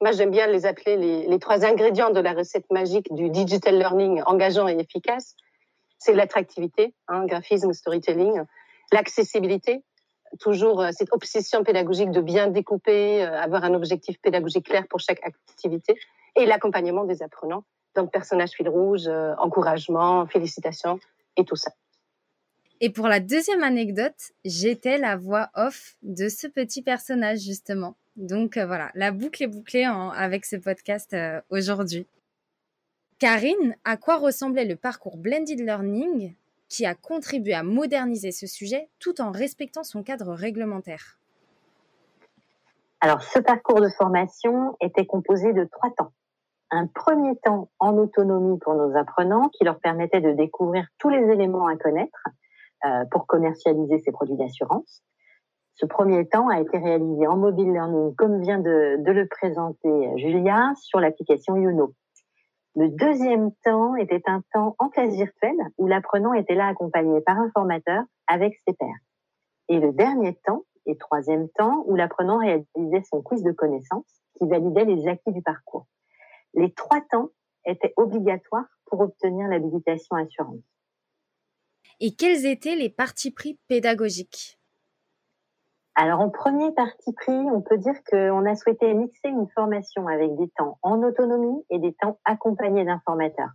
Moi, 0.02 0.12
j'aime 0.12 0.30
bien 0.30 0.46
les 0.46 0.68
appeler 0.68 0.96
les, 0.96 1.28
les, 1.28 1.40
trois 1.40 1.66
ingrédients 1.66 2.12
de 2.12 2.20
la 2.20 2.34
recette 2.34 2.70
magique 2.70 3.12
du 3.16 3.30
digital 3.30 3.80
learning 3.80 4.22
engageant 4.28 4.68
et 4.68 4.78
efficace. 4.78 5.36
C'est 5.98 6.14
l'attractivité, 6.14 6.94
hein, 7.08 7.26
graphisme, 7.26 7.74
storytelling, 7.74 8.44
l'accessibilité, 8.92 9.84
toujours 10.40 10.82
euh, 10.82 10.90
cette 10.92 11.12
obsession 11.12 11.64
pédagogique 11.64 12.12
de 12.12 12.22
bien 12.22 12.48
découper, 12.48 13.24
euh, 13.24 13.40
avoir 13.40 13.64
un 13.64 13.74
objectif 13.74 14.20
pédagogique 14.22 14.66
clair 14.66 14.88
pour 14.90 15.00
chaque 15.00 15.22
activité, 15.24 15.96
et 16.36 16.46
l'accompagnement 16.46 17.04
des 17.04 17.24
apprenants. 17.24 17.64
Donc, 17.96 18.12
personnage 18.12 18.52
fil 18.52 18.70
rouge, 18.70 19.08
euh, 19.08 19.34
encouragement, 19.38 20.28
félicitations 20.28 21.00
et 21.36 21.46
tout 21.46 21.56
ça. 21.56 21.72
Et 22.80 22.92
pour 22.92 23.08
la 23.08 23.20
deuxième 23.20 23.64
anecdote, 23.64 24.34
j'étais 24.46 25.00
la 25.00 25.18
voix 25.18 25.50
off 25.56 25.96
de 26.04 26.30
ce 26.30 26.46
petit 26.46 26.84
personnage, 26.84 27.40
justement. 27.40 27.96
Donc 28.16 28.58
voilà, 28.58 28.92
la 28.94 29.12
boucle 29.12 29.44
est 29.44 29.48
bouclée 29.48 29.86
avec 29.86 30.46
ce 30.46 30.56
podcast 30.56 31.16
aujourd'hui. 31.50 32.08
Karine, 33.20 33.76
à 33.84 33.98
quoi 33.98 34.18
ressemblait 34.18 34.66
le 34.66 34.76
parcours 34.76 35.18
Blended 35.18 35.60
Learning 35.60 36.36
qui 36.70 36.86
a 36.86 36.96
contribué 36.96 37.54
à 37.54 37.64
moderniser 37.64 38.32
ce 38.32 38.48
sujet 38.48 38.90
tout 39.00 39.22
en 39.22 39.32
respectant 39.32 39.84
son 39.84 40.04
cadre 40.04 40.34
réglementaire 40.34 41.20
Alors, 43.02 43.22
ce 43.22 43.40
parcours 43.40 43.82
de 43.82 43.90
formation 43.90 44.76
était 44.82 45.06
composé 45.06 45.54
de 45.54 45.64
trois 45.66 45.92
temps. 45.92 46.12
Un 46.70 46.88
premier 46.88 47.38
temps 47.38 47.70
en 47.80 47.98
autonomie 47.98 48.60
pour 48.60 48.76
nos 48.76 48.96
apprenants 48.98 49.50
qui 49.50 49.64
leur 49.64 49.80
permettait 49.80 50.20
de 50.20 50.34
découvrir 50.34 50.86
tous 50.98 51.10
les 51.10 51.32
éléments 51.32 51.68
à 51.68 51.78
connaître 51.78 52.28
euh, 52.86 53.06
pour 53.12 53.26
commercialiser 53.26 54.00
ces 54.00 54.12
produits 54.12 54.36
d'assurance. 54.36 55.04
Ce 55.76 55.86
premier 55.86 56.28
temps 56.28 56.50
a 56.50 56.60
été 56.60 56.78
réalisé 56.78 57.28
en 57.28 57.38
mobile 57.38 57.72
learning, 57.72 58.16
comme 58.16 58.42
vient 58.42 58.60
de, 58.60 58.98
de 59.00 59.12
le 59.12 59.28
présenter 59.28 60.12
Julia, 60.18 60.74
sur 60.76 61.00
l'application 61.00 61.56
Youno. 61.56 61.94
Le 62.80 62.90
deuxième 62.90 63.52
temps 63.64 63.96
était 63.96 64.22
un 64.28 64.44
temps 64.54 64.76
en 64.78 64.90
classe 64.90 65.16
virtuelle 65.16 65.58
où 65.80 65.88
l'apprenant 65.88 66.34
était 66.34 66.54
là 66.54 66.68
accompagné 66.68 67.22
par 67.22 67.36
un 67.40 67.50
formateur 67.50 68.04
avec 68.28 68.54
ses 68.68 68.76
pairs. 68.76 69.00
Et 69.68 69.80
le 69.80 69.94
dernier 69.94 70.36
temps 70.46 70.64
et 70.86 70.96
troisième 70.96 71.50
temps 71.50 71.84
où 71.88 71.96
l'apprenant 71.96 72.38
réalisait 72.38 73.02
son 73.10 73.24
quiz 73.24 73.42
de 73.42 73.52
connaissances 73.52 74.22
qui 74.36 74.48
validait 74.48 74.86
les 74.86 75.08
acquis 75.08 75.32
du 75.32 75.42
parcours. 75.42 75.88
Les 76.54 76.72
trois 76.72 77.02
temps 77.10 77.30
étaient 77.66 77.96
obligatoires 77.98 78.70
pour 78.86 79.00
obtenir 79.00 79.48
l'habilitation 79.48 80.16
assurance. 80.16 80.62
Et 82.00 82.14
quels 82.14 82.46
étaient 82.46 82.76
les 82.76 82.92
partis 82.92 83.32
pris 83.32 83.60
pédagogiques? 83.68 84.57
Alors 86.00 86.20
en 86.20 86.30
premier 86.30 86.72
parti 86.74 87.12
pris, 87.12 87.34
on 87.34 87.60
peut 87.60 87.80
dire 87.80 87.96
qu'on 88.08 88.46
a 88.46 88.54
souhaité 88.54 88.94
mixer 88.94 89.30
une 89.30 89.48
formation 89.50 90.06
avec 90.06 90.36
des 90.36 90.48
temps 90.50 90.78
en 90.84 91.02
autonomie 91.02 91.66
et 91.72 91.80
des 91.80 91.94
temps 91.94 92.20
accompagnés 92.24 92.86
d'un 92.86 93.02
formateur. 93.04 93.50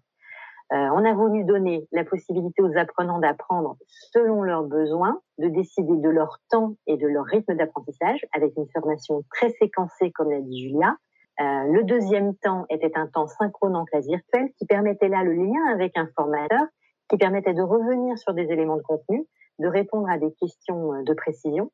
Euh, 0.73 0.89
on 0.93 1.05
a 1.05 1.15
voulu 1.15 1.45
donner 1.45 1.87
la 1.93 2.03
possibilité 2.03 2.61
aux 2.61 2.77
apprenants 2.77 3.21
d'apprendre 3.21 3.77
selon 3.87 4.43
leurs 4.43 4.65
besoins, 4.65 5.21
de 5.39 5.47
décider 5.47 5.97
de 5.97 6.09
leur 6.09 6.41
temps 6.51 6.75
et 6.89 6.97
de 6.97 7.07
leur 7.07 7.27
rythme 7.27 7.55
d'apprentissage 7.55 8.27
avec 8.33 8.53
une 8.57 8.67
formation 8.73 9.23
très 9.33 9.51
séquencée 9.51 10.11
comme 10.11 10.33
l'a 10.33 10.41
dit 10.41 10.65
Julia. 10.65 10.97
Euh, 11.41 11.73
le 11.73 11.85
deuxième 11.85 12.35
temps 12.35 12.67
était 12.71 12.93
un 12.97 13.07
temps 13.07 13.29
synchrone 13.29 13.77
en 13.77 13.85
classe 13.85 14.09
virtuelle 14.09 14.51
qui 14.59 14.67
permettait 14.67 15.09
là 15.09 15.23
le 15.23 15.35
lien 15.35 15.65
avec 15.73 15.97
un 15.97 16.09
formateur, 16.17 16.67
qui 17.09 17.19
permettait 17.19 17.55
de 17.55 17.63
revenir 17.63 18.19
sur 18.19 18.35
des 18.35 18.51
éléments 18.51 18.79
de 18.79 18.83
contenu, 18.83 19.29
de 19.61 19.69
répondre 19.69 20.11
à 20.11 20.19
des 20.19 20.33
questions 20.41 21.05
de 21.05 21.15
précision 21.15 21.71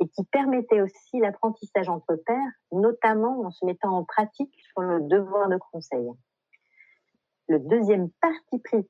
et 0.00 0.08
qui 0.08 0.24
permettait 0.24 0.80
aussi 0.80 1.20
l'apprentissage 1.20 1.88
entre 1.88 2.16
pairs, 2.26 2.52
notamment 2.72 3.40
en 3.42 3.50
se 3.50 3.64
mettant 3.64 3.96
en 3.96 4.04
pratique 4.04 4.52
sur 4.72 4.80
le 4.80 5.00
devoir 5.02 5.48
de 5.48 5.58
conseil. 5.72 6.08
Le 7.48 7.58
deuxième 7.58 8.10
parti 8.20 8.58
pris 8.60 8.88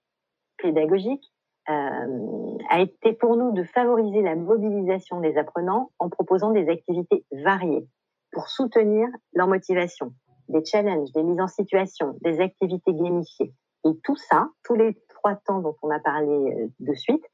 pédagogique 0.59 1.25
euh, 1.69 2.59
a 2.71 2.81
été 2.81 3.13
pour 3.13 3.37
nous 3.37 3.53
de 3.53 3.65
favoriser 3.65 4.23
la 4.23 4.37
mobilisation 4.37 5.21
des 5.21 5.37
apprenants 5.37 5.91
en 5.99 6.09
proposant 6.09 6.53
des 6.53 6.69
activités 6.69 7.25
variées 7.45 7.87
pour 8.33 8.49
soutenir 8.49 9.09
leur 9.35 9.49
motivation, 9.49 10.13
des 10.49 10.65
challenges, 10.65 11.11
des 11.13 11.23
mises 11.23 11.41
en 11.41 11.49
situation, 11.49 12.17
des 12.23 12.41
activités 12.41 12.95
gamifiées. 12.95 13.53
Et 13.85 13.91
tout 14.05 14.17
ça, 14.17 14.49
tous 14.63 14.75
les 14.75 14.97
trois 15.09 15.37
temps 15.37 15.61
dont 15.61 15.77
on 15.83 15.91
a 15.91 15.99
parlé 15.99 16.29
euh, 16.29 16.69
de 16.79 16.95
suite, 16.95 17.25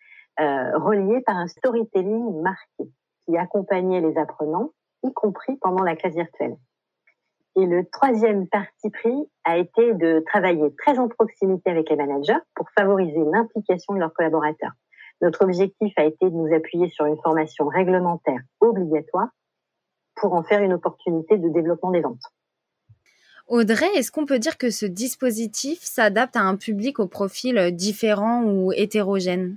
euh, 0.41 0.79
reliés 0.79 1.23
par 1.23 1.37
un 1.37 1.47
storytelling 1.47 2.41
marqué 2.41 2.85
qui 3.27 3.37
accompagnait 3.37 4.01
les 4.01 4.17
apprenants, 4.19 4.73
y 5.03 5.13
compris 5.13 5.57
pendant 5.57 5.83
la 5.83 5.97
classe 5.97 6.15
virtuelle. 6.15 6.57
Et 7.57 7.65
le 7.65 7.87
troisième 7.91 8.49
parti 8.49 8.91
pris 8.91 9.31
a 9.45 9.57
été 9.57 9.95
de 9.95 10.23
travailler 10.27 10.75
très 10.77 10.99
en 10.99 11.09
proximité 11.09 11.71
avec 11.71 11.89
les 11.89 11.97
managers 11.97 12.39
pour 12.55 12.67
favoriser 12.79 13.25
l'implication 13.33 13.95
de 13.95 13.99
leurs 13.99 14.13
collaborateurs. 14.13 14.73
Notre 15.23 15.45
objectif 15.45 15.95
a 15.97 16.05
été 16.05 16.27
de 16.29 16.35
nous 16.35 16.55
appuyer 16.55 16.91
sur 16.91 17.07
une 17.07 17.17
formation 17.23 17.67
réglementaire 17.67 18.41
obligatoire 18.61 19.29
pour 20.17 20.35
en 20.35 20.43
faire 20.43 20.63
une 20.63 20.75
opportunité 20.75 21.39
de 21.39 21.49
développement 21.49 21.91
des 21.91 22.01
ventes. 22.01 22.23
Audrey, 23.49 23.87
est-ce 23.95 24.11
qu'on 24.11 24.27
peut 24.27 24.39
dire 24.39 24.59
que 24.59 24.71
ce 24.71 24.85
dispositif 24.85 25.79
s'adapte 25.81 26.37
à 26.37 26.43
un 26.43 26.57
public 26.57 26.99
au 26.99 27.07
profil 27.07 27.71
différent 27.75 28.45
ou 28.45 28.73
hétérogène? 28.73 29.57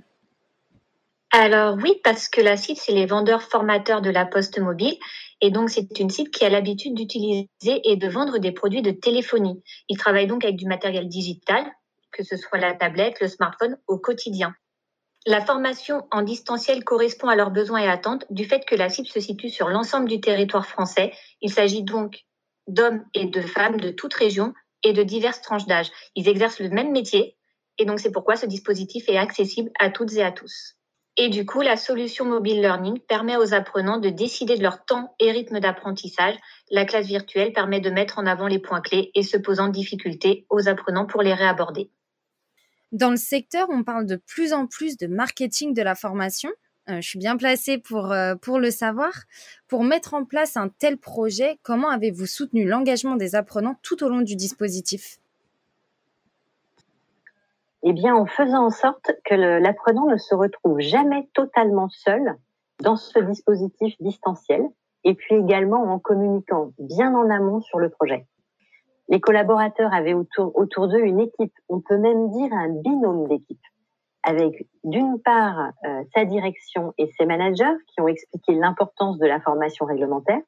Alors 1.32 1.76
oui, 1.80 1.94
parce 2.02 2.28
que 2.28 2.40
la 2.40 2.56
cible, 2.56 2.80
c'est 2.82 2.92
les 2.92 3.06
vendeurs 3.06 3.42
formateurs 3.42 4.02
de 4.02 4.10
la 4.10 4.26
poste 4.26 4.58
mobile. 4.58 4.96
Et 5.40 5.50
donc, 5.50 5.70
c'est 5.70 5.98
une 6.00 6.10
cible 6.10 6.30
qui 6.30 6.44
a 6.44 6.48
l'habitude 6.48 6.94
d'utiliser 6.94 7.48
et 7.64 7.96
de 7.96 8.08
vendre 8.08 8.38
des 8.38 8.52
produits 8.52 8.82
de 8.82 8.90
téléphonie. 8.90 9.62
Ils 9.88 9.96
travaillent 9.96 10.26
donc 10.26 10.44
avec 10.44 10.56
du 10.56 10.66
matériel 10.66 11.08
digital, 11.08 11.64
que 12.10 12.24
ce 12.24 12.36
soit 12.36 12.58
la 12.58 12.74
tablette, 12.74 13.20
le 13.20 13.28
smartphone, 13.28 13.78
au 13.86 13.96
quotidien. 13.96 14.54
La 15.26 15.40
formation 15.44 16.06
en 16.10 16.22
distanciel 16.22 16.82
correspond 16.82 17.28
à 17.28 17.36
leurs 17.36 17.50
besoins 17.50 17.80
et 17.82 17.88
attentes 17.88 18.24
du 18.30 18.44
fait 18.44 18.64
que 18.64 18.74
la 18.74 18.88
cible 18.88 19.08
se 19.08 19.20
situe 19.20 19.50
sur 19.50 19.68
l'ensemble 19.68 20.08
du 20.08 20.20
territoire 20.20 20.66
français. 20.66 21.12
Il 21.42 21.52
s'agit 21.52 21.84
donc 21.84 22.24
d'hommes 22.66 23.04
et 23.14 23.26
de 23.26 23.40
femmes 23.40 23.78
de 23.78 23.90
toute 23.90 24.14
région 24.14 24.52
et 24.82 24.94
de 24.94 25.02
diverses 25.02 25.42
tranches 25.42 25.66
d'âge. 25.66 25.90
Ils 26.16 26.28
exercent 26.28 26.60
le 26.60 26.70
même 26.70 26.90
métier 26.90 27.36
et 27.78 27.84
donc 27.84 28.00
c'est 28.00 28.12
pourquoi 28.12 28.36
ce 28.36 28.46
dispositif 28.46 29.08
est 29.08 29.18
accessible 29.18 29.70
à 29.78 29.90
toutes 29.90 30.12
et 30.14 30.22
à 30.22 30.32
tous. 30.32 30.79
Et 31.22 31.28
du 31.28 31.44
coup, 31.44 31.60
la 31.60 31.76
solution 31.76 32.24
mobile 32.24 32.62
learning 32.62 32.98
permet 33.00 33.36
aux 33.36 33.52
apprenants 33.52 33.98
de 33.98 34.08
décider 34.08 34.56
de 34.56 34.62
leur 34.62 34.86
temps 34.86 35.14
et 35.20 35.30
rythme 35.30 35.60
d'apprentissage. 35.60 36.34
La 36.70 36.86
classe 36.86 37.08
virtuelle 37.08 37.52
permet 37.52 37.80
de 37.80 37.90
mettre 37.90 38.18
en 38.18 38.24
avant 38.24 38.46
les 38.46 38.58
points 38.58 38.80
clés 38.80 39.10
et 39.14 39.22
se 39.22 39.36
posant 39.36 39.68
de 39.68 39.74
difficultés 39.74 40.46
aux 40.48 40.66
apprenants 40.66 41.04
pour 41.04 41.20
les 41.20 41.34
réaborder. 41.34 41.90
Dans 42.90 43.10
le 43.10 43.18
secteur, 43.18 43.68
on 43.68 43.84
parle 43.84 44.06
de 44.06 44.16
plus 44.16 44.54
en 44.54 44.66
plus 44.66 44.96
de 44.96 45.08
marketing 45.08 45.74
de 45.74 45.82
la 45.82 45.94
formation. 45.94 46.48
je 46.88 47.06
suis 47.06 47.18
bien 47.18 47.36
placée 47.36 47.76
pour, 47.76 48.14
pour 48.40 48.58
le 48.58 48.70
savoir. 48.70 49.12
Pour 49.68 49.84
mettre 49.84 50.14
en 50.14 50.24
place 50.24 50.56
un 50.56 50.70
tel 50.70 50.96
projet, 50.96 51.58
comment 51.62 51.90
avez-vous 51.90 52.24
soutenu 52.24 52.64
l'engagement 52.64 53.16
des 53.16 53.34
apprenants 53.34 53.76
tout 53.82 54.02
au 54.02 54.08
long 54.08 54.22
du 54.22 54.36
dispositif? 54.36 55.18
Eh 57.82 57.92
bien, 57.92 58.14
en 58.14 58.26
faisant 58.26 58.66
en 58.66 58.70
sorte 58.70 59.12
que 59.24 59.34
l'apprenant 59.34 60.06
ne 60.06 60.18
se 60.18 60.34
retrouve 60.34 60.80
jamais 60.80 61.28
totalement 61.32 61.88
seul 61.88 62.36
dans 62.82 62.96
ce 62.96 63.18
dispositif 63.20 63.94
distanciel 64.00 64.68
et 65.04 65.14
puis 65.14 65.36
également 65.36 65.82
en 65.84 65.98
communiquant 65.98 66.72
bien 66.78 67.14
en 67.14 67.30
amont 67.30 67.60
sur 67.60 67.78
le 67.78 67.88
projet. 67.88 68.26
Les 69.08 69.20
collaborateurs 69.20 69.92
avaient 69.92 70.14
autour, 70.14 70.56
autour 70.56 70.88
d'eux 70.88 71.00
une 71.00 71.20
équipe, 71.20 71.54
on 71.68 71.80
peut 71.80 71.96
même 71.96 72.30
dire 72.30 72.52
un 72.52 72.68
binôme 72.68 73.26
d'équipe, 73.28 73.62
avec 74.22 74.68
d'une 74.84 75.20
part 75.20 75.72
euh, 75.84 76.04
sa 76.14 76.24
direction 76.26 76.92
et 76.98 77.10
ses 77.18 77.24
managers 77.24 77.76
qui 77.88 78.00
ont 78.00 78.08
expliqué 78.08 78.54
l'importance 78.54 79.18
de 79.18 79.26
la 79.26 79.40
formation 79.40 79.86
réglementaire, 79.86 80.40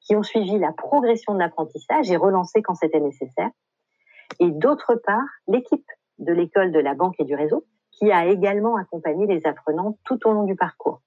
qui 0.00 0.16
ont 0.16 0.22
suivi 0.22 0.58
la 0.58 0.72
progression 0.72 1.34
de 1.34 1.38
l'apprentissage 1.38 2.10
et 2.10 2.16
relancé 2.16 2.62
quand 2.62 2.74
c'était 2.74 3.00
nécessaire, 3.00 3.50
et 4.40 4.50
d'autre 4.50 4.94
part 5.04 5.28
l'équipe 5.46 5.86
de 6.18 6.32
l'école 6.32 6.72
de 6.72 6.80
la 6.80 6.94
banque 6.94 7.16
et 7.18 7.24
du 7.24 7.34
réseau 7.34 7.64
qui 7.92 8.10
a 8.12 8.26
également 8.26 8.76
accompagné 8.76 9.26
les 9.26 9.46
apprenants 9.46 9.98
tout 10.04 10.18
au 10.26 10.32
long 10.32 10.44
du 10.44 10.54
parcours. 10.54 11.02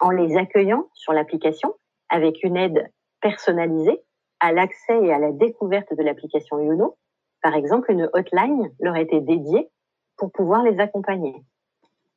En 0.00 0.10
les 0.10 0.36
accueillant 0.36 0.88
sur 0.92 1.12
l'application 1.12 1.74
avec 2.08 2.42
une 2.42 2.56
aide 2.56 2.90
personnalisée 3.20 4.00
à 4.40 4.52
l'accès 4.52 4.98
et 5.02 5.12
à 5.12 5.18
la 5.18 5.32
découverte 5.32 5.94
de 5.96 6.02
l'application 6.02 6.60
Youno. 6.60 6.96
Par 7.42 7.54
exemple, 7.54 7.90
une 7.90 8.08
hotline 8.12 8.70
leur 8.80 8.96
était 8.96 9.20
dédiée 9.20 9.68
pour 10.16 10.30
pouvoir 10.32 10.62
les 10.62 10.78
accompagner. 10.80 11.34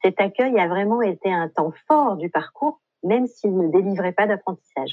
Cet 0.03 0.19
accueil 0.19 0.59
a 0.59 0.67
vraiment 0.67 1.01
été 1.01 1.31
un 1.31 1.47
temps 1.49 1.73
fort 1.87 2.17
du 2.17 2.29
parcours, 2.29 2.81
même 3.03 3.27
s'ils 3.27 3.55
ne 3.55 3.67
délivraient 3.67 4.13
pas 4.13 4.27
d'apprentissage. 4.27 4.91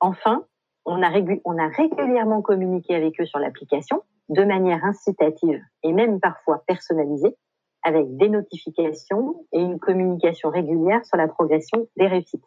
Enfin, 0.00 0.44
a, 0.86 1.12
on 1.44 1.58
a 1.58 1.68
régulièrement 1.68 2.42
communiqué 2.42 2.94
avec 2.94 3.20
eux 3.20 3.26
sur 3.26 3.38
l'application 3.38 4.02
de 4.28 4.44
manière 4.44 4.84
incitative 4.84 5.62
et 5.82 5.92
même 5.92 6.20
parfois 6.20 6.62
personnalisée, 6.66 7.36
avec 7.82 8.16
des 8.16 8.28
notifications 8.28 9.46
et 9.52 9.60
une 9.60 9.78
communication 9.78 10.50
régulière 10.50 11.04
sur 11.06 11.16
la 11.16 11.28
progression 11.28 11.88
des 11.96 12.06
réussites. 12.06 12.44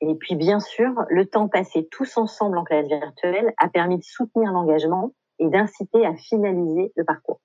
Et 0.00 0.14
puis, 0.14 0.36
bien 0.36 0.60
sûr, 0.60 0.92
le 1.08 1.26
temps 1.26 1.48
passé 1.48 1.88
tous 1.90 2.16
ensemble 2.16 2.56
en 2.56 2.64
classe 2.64 2.86
virtuelle 2.86 3.52
a 3.58 3.68
permis 3.68 3.98
de 3.98 4.04
soutenir 4.04 4.52
l'engagement 4.52 5.12
et 5.40 5.48
d'inciter 5.48 6.06
à 6.06 6.14
finaliser 6.14 6.92
le 6.94 7.04
parcours. 7.04 7.40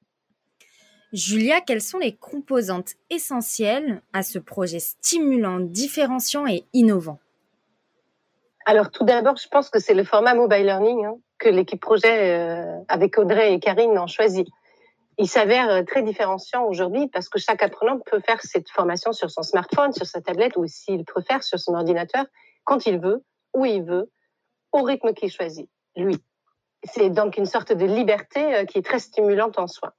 Julia, 1.13 1.61
quelles 1.61 1.81
sont 1.81 1.99
les 1.99 2.15
composantes 2.15 2.93
essentielles 3.09 4.01
à 4.13 4.23
ce 4.23 4.39
projet 4.39 4.79
stimulant, 4.79 5.59
différenciant 5.59 6.47
et 6.47 6.65
innovant? 6.73 7.19
Alors, 8.65 8.89
tout 8.91 9.03
d'abord, 9.03 9.35
je 9.35 9.47
pense 9.47 9.69
que 9.69 9.79
c'est 9.79 9.93
le 9.93 10.05
format 10.05 10.33
mobile 10.33 10.65
learning 10.65 11.05
hein, 11.05 11.17
l'équipe 11.49 11.81
projet 11.81 12.31
euh, 12.31 12.79
avec 12.87 13.17
Audrey 13.17 13.53
et 13.53 13.59
Karine 13.59 13.97
ont 13.97 14.07
choisi. 14.07 14.45
Il 15.17 15.27
s'avère 15.27 15.69
euh, 15.69 15.83
très 15.83 16.01
différenciant 16.01 16.65
aujourd'hui 16.65 17.07
parce 17.07 17.29
que 17.29 17.39
chaque 17.39 17.61
apprenant 17.61 17.99
peut 17.99 18.19
faire 18.19 18.41
cette 18.41 18.69
formation 18.69 19.13
sur 19.13 19.29
son 19.29 19.43
smartphone, 19.43 19.93
sur 19.93 20.05
sa 20.05 20.21
tablette 20.21 20.57
ou 20.57 20.65
s'il 20.67 21.05
préfère 21.05 21.43
sur 21.43 21.59
son 21.59 21.75
ordinateur 21.75 22.25
quand 22.63 22.85
il 22.85 22.99
veut, 22.99 23.23
où 23.53 23.65
il 23.65 23.83
veut, 23.83 24.09
au 24.71 24.81
rythme 24.81 25.13
qu'il 25.13 25.31
choisit, 25.31 25.69
lui. 25.95 26.17
C'est 26.83 27.09
donc 27.09 27.37
une 27.37 27.45
sorte 27.45 27.71
de 27.71 27.85
liberté 27.85 28.55
euh, 28.55 28.65
qui 28.65 28.79
est 28.79 28.85
très 28.85 28.99
stimulante 28.99 29.59
en 29.59 29.67
soi. 29.67 29.93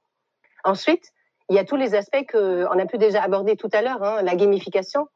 Ensuite, 0.63 1.11
il 1.49 1.55
y 1.55 1.59
a 1.59 1.63
tous 1.63 1.75
les 1.75 1.95
aspects 1.95 2.25
qu'on 2.31 2.79
a 2.79 2.85
pu 2.85 2.97
déjà 2.97 3.21
aborder 3.21 3.55
tout 3.55 3.69
à 3.71 3.81
l'heure, 3.81 4.03
hein, 4.03 4.21
la 4.23 4.35
gamification, 4.35 5.07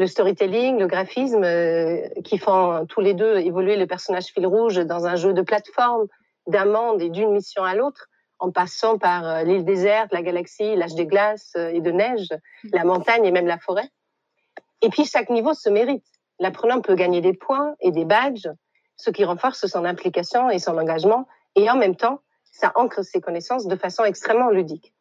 le 0.00 0.06
storytelling, 0.06 0.78
le 0.78 0.86
graphisme, 0.86 1.44
euh, 1.44 2.08
qui 2.24 2.38
font 2.38 2.86
tous 2.86 3.00
les 3.00 3.14
deux 3.14 3.38
évoluer 3.38 3.76
le 3.76 3.86
personnage 3.86 4.26
fil 4.26 4.46
rouge 4.46 4.76
dans 4.78 5.06
un 5.06 5.14
jeu 5.14 5.32
de 5.32 5.42
plateforme, 5.42 6.06
d'un 6.46 6.64
monde 6.64 7.00
et 7.02 7.10
d'une 7.10 7.30
mission 7.30 7.62
à 7.62 7.74
l'autre, 7.74 8.06
en 8.38 8.50
passant 8.50 8.98
par 8.98 9.28
euh, 9.28 9.42
l'île 9.42 9.64
déserte, 9.64 10.12
la 10.12 10.22
galaxie, 10.22 10.74
l'âge 10.74 10.94
des 10.94 11.06
glaces 11.06 11.54
et 11.54 11.80
de 11.80 11.90
neige, 11.90 12.28
la 12.72 12.84
montagne 12.84 13.24
et 13.26 13.30
même 13.30 13.46
la 13.46 13.58
forêt. 13.58 13.88
Et 14.82 14.88
puis 14.88 15.04
chaque 15.04 15.30
niveau 15.30 15.54
se 15.54 15.68
mérite 15.68 16.04
l'apprenant 16.40 16.80
peut 16.80 16.94
gagner 16.94 17.20
des 17.20 17.34
points 17.34 17.74
et 17.80 17.92
des 17.92 18.04
badges, 18.04 18.48
ce 18.96 19.10
qui 19.10 19.24
renforce 19.24 19.66
son 19.66 19.84
implication 19.84 20.50
et 20.50 20.58
son 20.58 20.76
engagement, 20.76 21.28
et 21.54 21.70
en 21.70 21.76
même 21.76 21.94
temps, 21.94 22.20
ça 22.50 22.72
ancre 22.74 23.04
ses 23.04 23.20
connaissances 23.20 23.66
de 23.66 23.76
façon 23.76 24.04
extrêmement 24.04 24.50
ludique. 24.50 24.92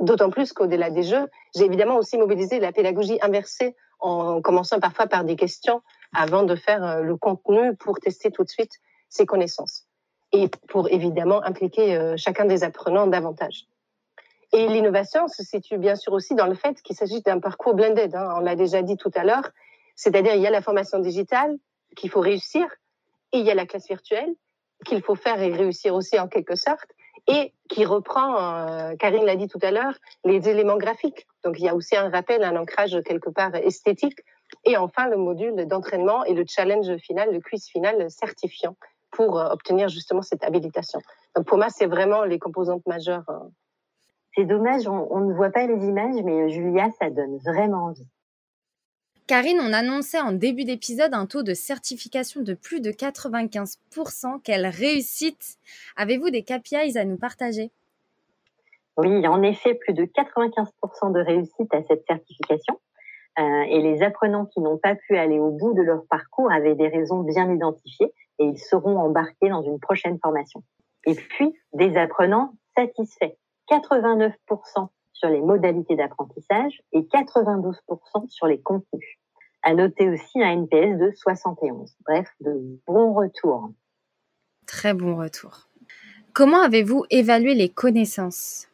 D'autant 0.00 0.30
plus 0.30 0.52
qu'au-delà 0.52 0.90
des 0.90 1.04
jeux, 1.04 1.28
j'ai 1.54 1.64
évidemment 1.64 1.96
aussi 1.96 2.18
mobilisé 2.18 2.58
la 2.58 2.72
pédagogie 2.72 3.18
inversée 3.22 3.76
en 4.02 4.42
commençant 4.42 4.80
parfois 4.80 5.06
par 5.06 5.24
des 5.24 5.36
questions 5.36 5.82
avant 6.14 6.42
de 6.42 6.54
faire 6.54 6.84
euh, 6.84 7.02
le 7.02 7.16
contenu 7.16 7.74
pour 7.76 7.98
tester 7.98 8.30
tout 8.30 8.44
de 8.44 8.48
suite 8.48 8.72
ses 9.08 9.26
connaissances 9.26 9.86
et 10.32 10.48
pour 10.68 10.90
évidemment 10.90 11.42
impliquer 11.44 11.96
euh, 11.96 12.16
chacun 12.16 12.44
des 12.44 12.64
apprenants 12.64 13.06
davantage. 13.06 13.66
Et 14.52 14.66
l'innovation 14.68 15.28
se 15.28 15.42
situe 15.42 15.78
bien 15.78 15.96
sûr 15.96 16.12
aussi 16.12 16.34
dans 16.34 16.46
le 16.46 16.54
fait 16.54 16.82
qu'il 16.82 16.96
s'agit 16.96 17.22
d'un 17.22 17.40
parcours 17.40 17.74
blended. 17.74 18.14
Hein. 18.14 18.34
On 18.36 18.40
l'a 18.40 18.56
déjà 18.56 18.82
dit 18.82 18.96
tout 18.96 19.10
à 19.14 19.24
l'heure, 19.24 19.50
c'est-à-dire, 19.94 20.34
il 20.34 20.42
y 20.42 20.46
a 20.46 20.50
la 20.50 20.60
formation 20.60 20.98
digitale 20.98 21.56
qu'il 21.96 22.10
faut 22.10 22.20
réussir 22.20 22.66
et 23.32 23.38
il 23.38 23.46
y 23.46 23.50
a 23.50 23.54
la 23.54 23.66
classe 23.66 23.88
virtuelle 23.88 24.34
qu'il 24.84 25.02
faut 25.02 25.14
faire 25.14 25.40
et 25.40 25.52
réussir 25.52 25.94
aussi 25.94 26.18
en 26.18 26.28
quelque 26.28 26.56
sorte 26.56 26.88
et 27.28 27.52
qui 27.68 27.84
reprend, 27.84 28.36
euh, 28.36 28.96
Karine 28.96 29.24
l'a 29.24 29.36
dit 29.36 29.48
tout 29.48 29.58
à 29.62 29.70
l'heure, 29.70 29.94
les 30.24 30.48
éléments 30.48 30.76
graphiques. 30.76 31.26
Donc, 31.44 31.58
il 31.58 31.64
y 31.64 31.68
a 31.68 31.74
aussi 31.74 31.96
un 31.96 32.10
rappel, 32.10 32.42
un 32.42 32.56
ancrage 32.56 32.98
quelque 33.04 33.30
part 33.30 33.54
esthétique. 33.54 34.20
Et 34.64 34.76
enfin, 34.76 35.08
le 35.08 35.16
module 35.16 35.66
d'entraînement 35.66 36.24
et 36.24 36.34
le 36.34 36.44
challenge 36.46 36.94
final, 36.98 37.32
le 37.32 37.40
quiz 37.40 37.66
final 37.66 38.10
certifiant 38.10 38.76
pour 39.10 39.38
euh, 39.38 39.48
obtenir 39.50 39.88
justement 39.88 40.22
cette 40.22 40.44
habilitation. 40.44 41.00
Donc, 41.36 41.46
pour 41.46 41.58
moi, 41.58 41.68
c'est 41.70 41.86
vraiment 41.86 42.24
les 42.24 42.38
composantes 42.38 42.86
majeures. 42.86 43.28
Euh. 43.28 43.38
C'est 44.34 44.44
dommage, 44.44 44.88
on, 44.88 45.20
ne 45.20 45.34
voit 45.34 45.50
pas 45.50 45.66
les 45.66 45.84
images, 45.84 46.22
mais 46.24 46.48
Julia, 46.48 46.88
ça 46.98 47.10
donne 47.10 47.36
vraiment 47.38 47.84
envie. 47.84 48.08
Karine, 49.32 49.62
on 49.62 49.72
annonçait 49.72 50.20
en 50.20 50.32
début 50.32 50.64
d'épisode 50.64 51.14
un 51.14 51.24
taux 51.24 51.42
de 51.42 51.54
certification 51.54 52.42
de 52.42 52.52
plus 52.52 52.82
de 52.82 52.90
95%. 52.90 54.42
Quelle 54.44 54.66
réussite 54.66 55.56
Avez-vous 55.96 56.28
des 56.28 56.42
KPIs 56.42 56.98
à 56.98 57.06
nous 57.06 57.16
partager? 57.16 57.70
Oui, 58.98 59.26
en 59.26 59.40
effet, 59.40 59.72
plus 59.72 59.94
de 59.94 60.04
95% 60.04 61.14
de 61.14 61.20
réussite 61.20 61.72
à 61.72 61.82
cette 61.84 62.04
certification. 62.06 62.78
Euh, 63.38 63.62
et 63.70 63.80
les 63.80 64.02
apprenants 64.02 64.44
qui 64.44 64.60
n'ont 64.60 64.76
pas 64.76 64.96
pu 64.96 65.16
aller 65.16 65.38
au 65.38 65.50
bout 65.50 65.72
de 65.72 65.80
leur 65.80 66.04
parcours 66.10 66.52
avaient 66.52 66.74
des 66.74 66.88
raisons 66.88 67.20
bien 67.20 67.50
identifiées 67.50 68.12
et 68.38 68.44
ils 68.44 68.58
seront 68.58 68.98
embarqués 68.98 69.48
dans 69.48 69.62
une 69.62 69.80
prochaine 69.80 70.18
formation. 70.22 70.62
Et 71.06 71.14
puis, 71.14 71.58
des 71.72 71.96
apprenants 71.96 72.52
satisfaits. 72.76 73.32
89% 73.70 74.34
sur 75.14 75.30
les 75.30 75.40
modalités 75.40 75.96
d'apprentissage 75.96 76.82
et 76.92 77.00
92% 77.00 78.28
sur 78.28 78.46
les 78.46 78.60
contenus 78.60 79.21
à 79.62 79.74
noter 79.74 80.08
aussi 80.08 80.42
un 80.42 80.52
NPS 80.62 80.98
de 80.98 81.12
71. 81.16 81.94
Bref, 82.06 82.28
de 82.40 82.80
bons 82.86 83.14
retours. 83.14 83.70
Très 84.66 84.94
bon 84.94 85.16
retour. 85.16 85.68
Comment 86.32 86.62
avez-vous 86.62 87.04
évalué 87.10 87.54
les 87.54 87.68
connaissances? 87.68 88.68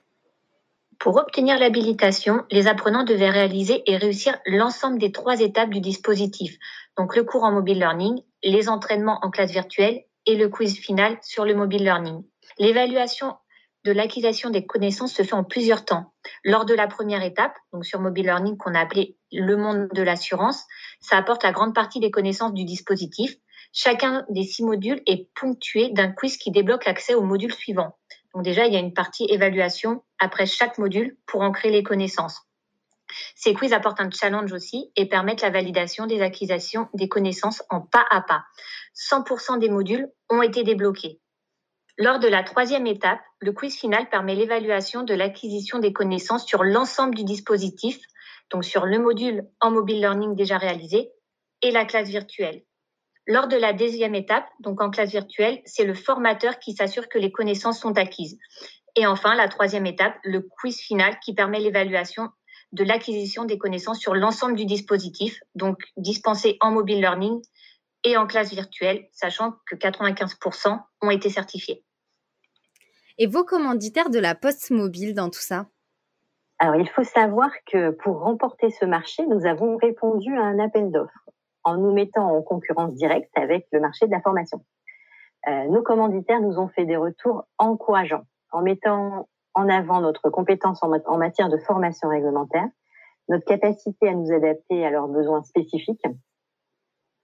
Pour 0.99 1.17
obtenir 1.17 1.59
l'habilitation, 1.59 2.45
les 2.51 2.67
apprenants 2.67 3.05
devaient 3.05 3.31
réaliser 3.31 3.83
et 3.87 3.97
réussir 3.97 4.37
l'ensemble 4.47 4.99
des 4.99 5.13
trois 5.13 5.41
étapes 5.41 5.71
du 5.71 5.81
dispositif, 5.81 6.59
donc 6.97 7.15
le 7.15 7.23
cours 7.23 7.45
en 7.45 7.53
mobile 7.53 7.79
learning, 7.79 8.21
les 8.43 8.69
entraînements 8.69 9.21
en 9.23 9.31
classe 9.31 9.53
virtuelle 9.53 10.05
et 10.27 10.37
le 10.37 10.49
quiz 10.49 10.79
final 10.79 11.17
sur 11.23 11.45
le 11.45 11.55
mobile 11.55 11.85
learning. 11.85 12.25
L'évaluation 12.59 13.37
l'acquisition 13.91 14.51
des 14.51 14.67
connaissances 14.67 15.15
se 15.15 15.23
fait 15.23 15.35
en 15.35 15.45
plusieurs 15.45 15.85
temps. 15.85 16.13
Lors 16.45 16.65
de 16.65 16.75
la 16.75 16.87
première 16.87 17.23
étape, 17.23 17.55
sur 17.83 18.01
mobile 18.01 18.27
learning 18.27 18.57
qu'on 18.57 18.75
a 18.75 18.81
appelé 18.81 19.17
le 19.33 19.57
monde 19.57 19.89
de 19.93 20.03
l'assurance, 20.03 20.65
ça 21.01 21.17
apporte 21.17 21.43
la 21.43 21.53
grande 21.53 21.75
partie 21.75 22.01
des 22.01 22.11
connaissances 22.11 22.55
du 22.55 22.65
dispositif. 22.65 23.35
Chacun 23.73 24.25
des 24.31 24.45
six 24.45 24.65
modules 24.65 25.03
est 25.07 25.29
ponctué 25.35 25.91
d'un 25.91 26.11
quiz 26.11 26.37
qui 26.37 26.51
débloque 26.51 26.87
l'accès 26.87 27.15
au 27.15 27.23
module 27.23 27.53
suivant. 27.53 27.97
Donc 28.35 28.45
déjà, 28.45 28.67
il 28.67 28.73
y 28.73 28.77
a 28.77 28.81
une 28.81 28.95
partie 28.95 29.27
évaluation 29.29 30.03
après 30.19 30.47
chaque 30.47 30.79
module 30.79 31.17
pour 31.27 31.43
ancrer 31.43 31.71
les 31.71 31.83
connaissances. 31.83 32.43
Ces 33.35 33.55
quiz 33.55 33.73
apportent 33.73 34.01
un 34.01 34.11
challenge 34.11 34.53
aussi 34.53 34.91
et 34.97 35.07
permettent 35.07 35.43
la 35.43 35.51
validation 35.51 36.07
des 36.07 36.21
acquisitions 36.21 36.89
des 36.95 37.09
connaissances 37.09 37.63
en 37.71 37.81
pas 37.81 38.05
à 38.11 38.21
pas. 38.21 38.45
100% 38.95 39.59
des 39.59 39.71
modules 39.71 40.11
ont 40.29 40.43
été 40.43 40.63
débloqués. 40.63 41.21
Lors 42.01 42.21
de 42.21 42.29
la 42.29 42.45
troisième 42.45 42.87
étape, 42.87 43.19
le 43.41 43.51
quiz 43.51 43.77
final 43.77 44.09
permet 44.09 44.37
l'évaluation 44.37 45.03
de 45.03 45.15
l'acquisition 45.15 45.81
des 45.81 45.93
connaissances 45.93 46.47
sur 46.47 46.63
l'ensemble 46.63 47.17
du 47.17 47.25
dispositif, 47.25 47.99
donc 48.53 48.65
sur 48.65 48.87
le 48.87 49.01
module 49.01 49.49
en 49.61 49.73
mobile 49.73 49.99
learning 49.99 50.37
déjà 50.37 50.59
réalisé 50.59 51.11
et 51.61 51.73
la 51.73 51.85
classe 51.85 52.09
virtuelle. 52.09 52.63
Lors 53.27 53.49
de 53.49 53.57
la 53.57 53.73
deuxième 53.73 54.15
étape, 54.15 54.47
donc 54.61 54.81
en 54.81 54.91
classe 54.91 55.11
virtuelle, 55.11 55.61
c'est 55.65 55.85
le 55.85 55.95
formateur 55.95 56.61
qui 56.61 56.73
s'assure 56.73 57.09
que 57.09 57.19
les 57.19 57.33
connaissances 57.33 57.81
sont 57.81 57.99
acquises. 57.99 58.39
Et 58.95 59.05
enfin, 59.05 59.35
la 59.35 59.49
troisième 59.49 59.87
étape, 59.87 60.15
le 60.23 60.43
quiz 60.43 60.79
final 60.79 61.19
qui 61.19 61.35
permet 61.35 61.59
l'évaluation 61.59 62.29
de 62.71 62.85
l'acquisition 62.85 63.45
des 63.45 63.59
connaissances 63.59 63.99
sur 63.99 64.15
l'ensemble 64.15 64.55
du 64.55 64.67
dispositif, 64.67 65.41
donc 65.57 65.79
dispensé 65.97 66.59
en 66.61 66.71
mobile 66.71 67.01
learning 67.01 67.43
et 68.05 68.17
en 68.17 68.29
classe 68.29 68.53
virtuelle, 68.53 69.09
sachant 69.11 69.57
que 69.67 69.75
95% 69.75 70.81
ont 71.03 71.11
été 71.11 71.29
certifiés. 71.29 71.85
Et 73.21 73.27
vos 73.27 73.43
commanditaires 73.43 74.11
de 74.11 74.21
la 74.21 74.37
poste 74.37 74.71
mobile 74.71 75.13
dans 75.13 75.29
tout 75.29 75.41
ça 75.41 75.67
Alors, 76.61 76.77
il 76.77 76.89
faut 76.89 77.03
savoir 77.03 77.51
que 77.67 77.91
pour 77.91 78.21
remporter 78.21 78.71
ce 78.71 78.85
marché, 78.85 79.27
nous 79.27 79.45
avons 79.45 79.77
répondu 79.77 80.37
à 80.37 80.43
un 80.45 80.61
appel 80.61 80.93
d'offres 80.93 81.29
en 81.65 81.77
nous 81.77 81.93
mettant 81.93 82.31
en 82.31 82.43
concurrence 82.43 82.95
directe 82.95 83.37
avec 83.37 83.67
le 83.73 83.81
marché 83.81 84.07
de 84.07 84.13
la 84.13 84.21
formation. 84.21 84.65
Euh, 85.49 85.65
nos 85.67 85.83
commanditaires 85.83 86.41
nous 86.41 86.59
ont 86.59 86.69
fait 86.69 86.85
des 86.85 86.97
retours 86.97 87.43
encourageants 87.59 88.23
en 88.53 88.63
mettant 88.63 89.29
en 89.55 89.69
avant 89.69 90.01
notre 90.01 90.31
compétence 90.31 90.81
en, 90.85 91.19
matière 91.19 91.49
de 91.49 91.59
formation 91.59 92.09
réglementaire, 92.09 92.69
notre 93.29 93.45
capacité 93.45 94.09
à 94.09 94.15
nous 94.15 94.33
adapter 94.33 94.87
à 94.87 94.91
leurs 94.91 95.09
besoins 95.09 95.43
spécifiques. 95.43 96.07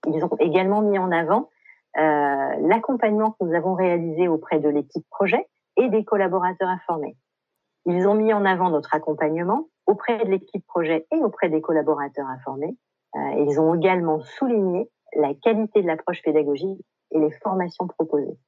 Ils 0.08 0.24
ont 0.24 0.36
également 0.40 0.82
mis 0.82 0.98
en 0.98 1.12
avant 1.12 1.50
euh, 1.96 2.68
l'accompagnement 2.68 3.30
que 3.30 3.44
nous 3.44 3.54
avons 3.54 3.74
réalisé 3.74 4.26
auprès 4.26 4.58
de 4.58 4.68
l'équipe 4.68 5.06
projet 5.08 5.46
et 5.76 5.88
des 5.88 6.04
collaborateurs 6.04 6.68
informés. 6.68 7.16
Ils 7.86 8.06
ont 8.06 8.14
mis 8.14 8.32
en 8.32 8.44
avant 8.44 8.70
notre 8.70 8.94
accompagnement 8.94 9.68
auprès 9.86 10.24
de 10.24 10.30
l'équipe 10.30 10.66
projet 10.66 11.06
et 11.12 11.16
auprès 11.16 11.48
des 11.48 11.60
collaborateurs 11.60 12.26
informés. 12.26 12.76
Euh, 13.16 13.44
ils 13.46 13.60
ont 13.60 13.74
également 13.74 14.20
souligné 14.20 14.88
la 15.14 15.34
qualité 15.34 15.82
de 15.82 15.86
l'approche 15.86 16.22
pédagogique 16.22 16.84
et 17.12 17.18
les 17.18 17.30
formations 17.42 17.86
proposées. 17.86 18.38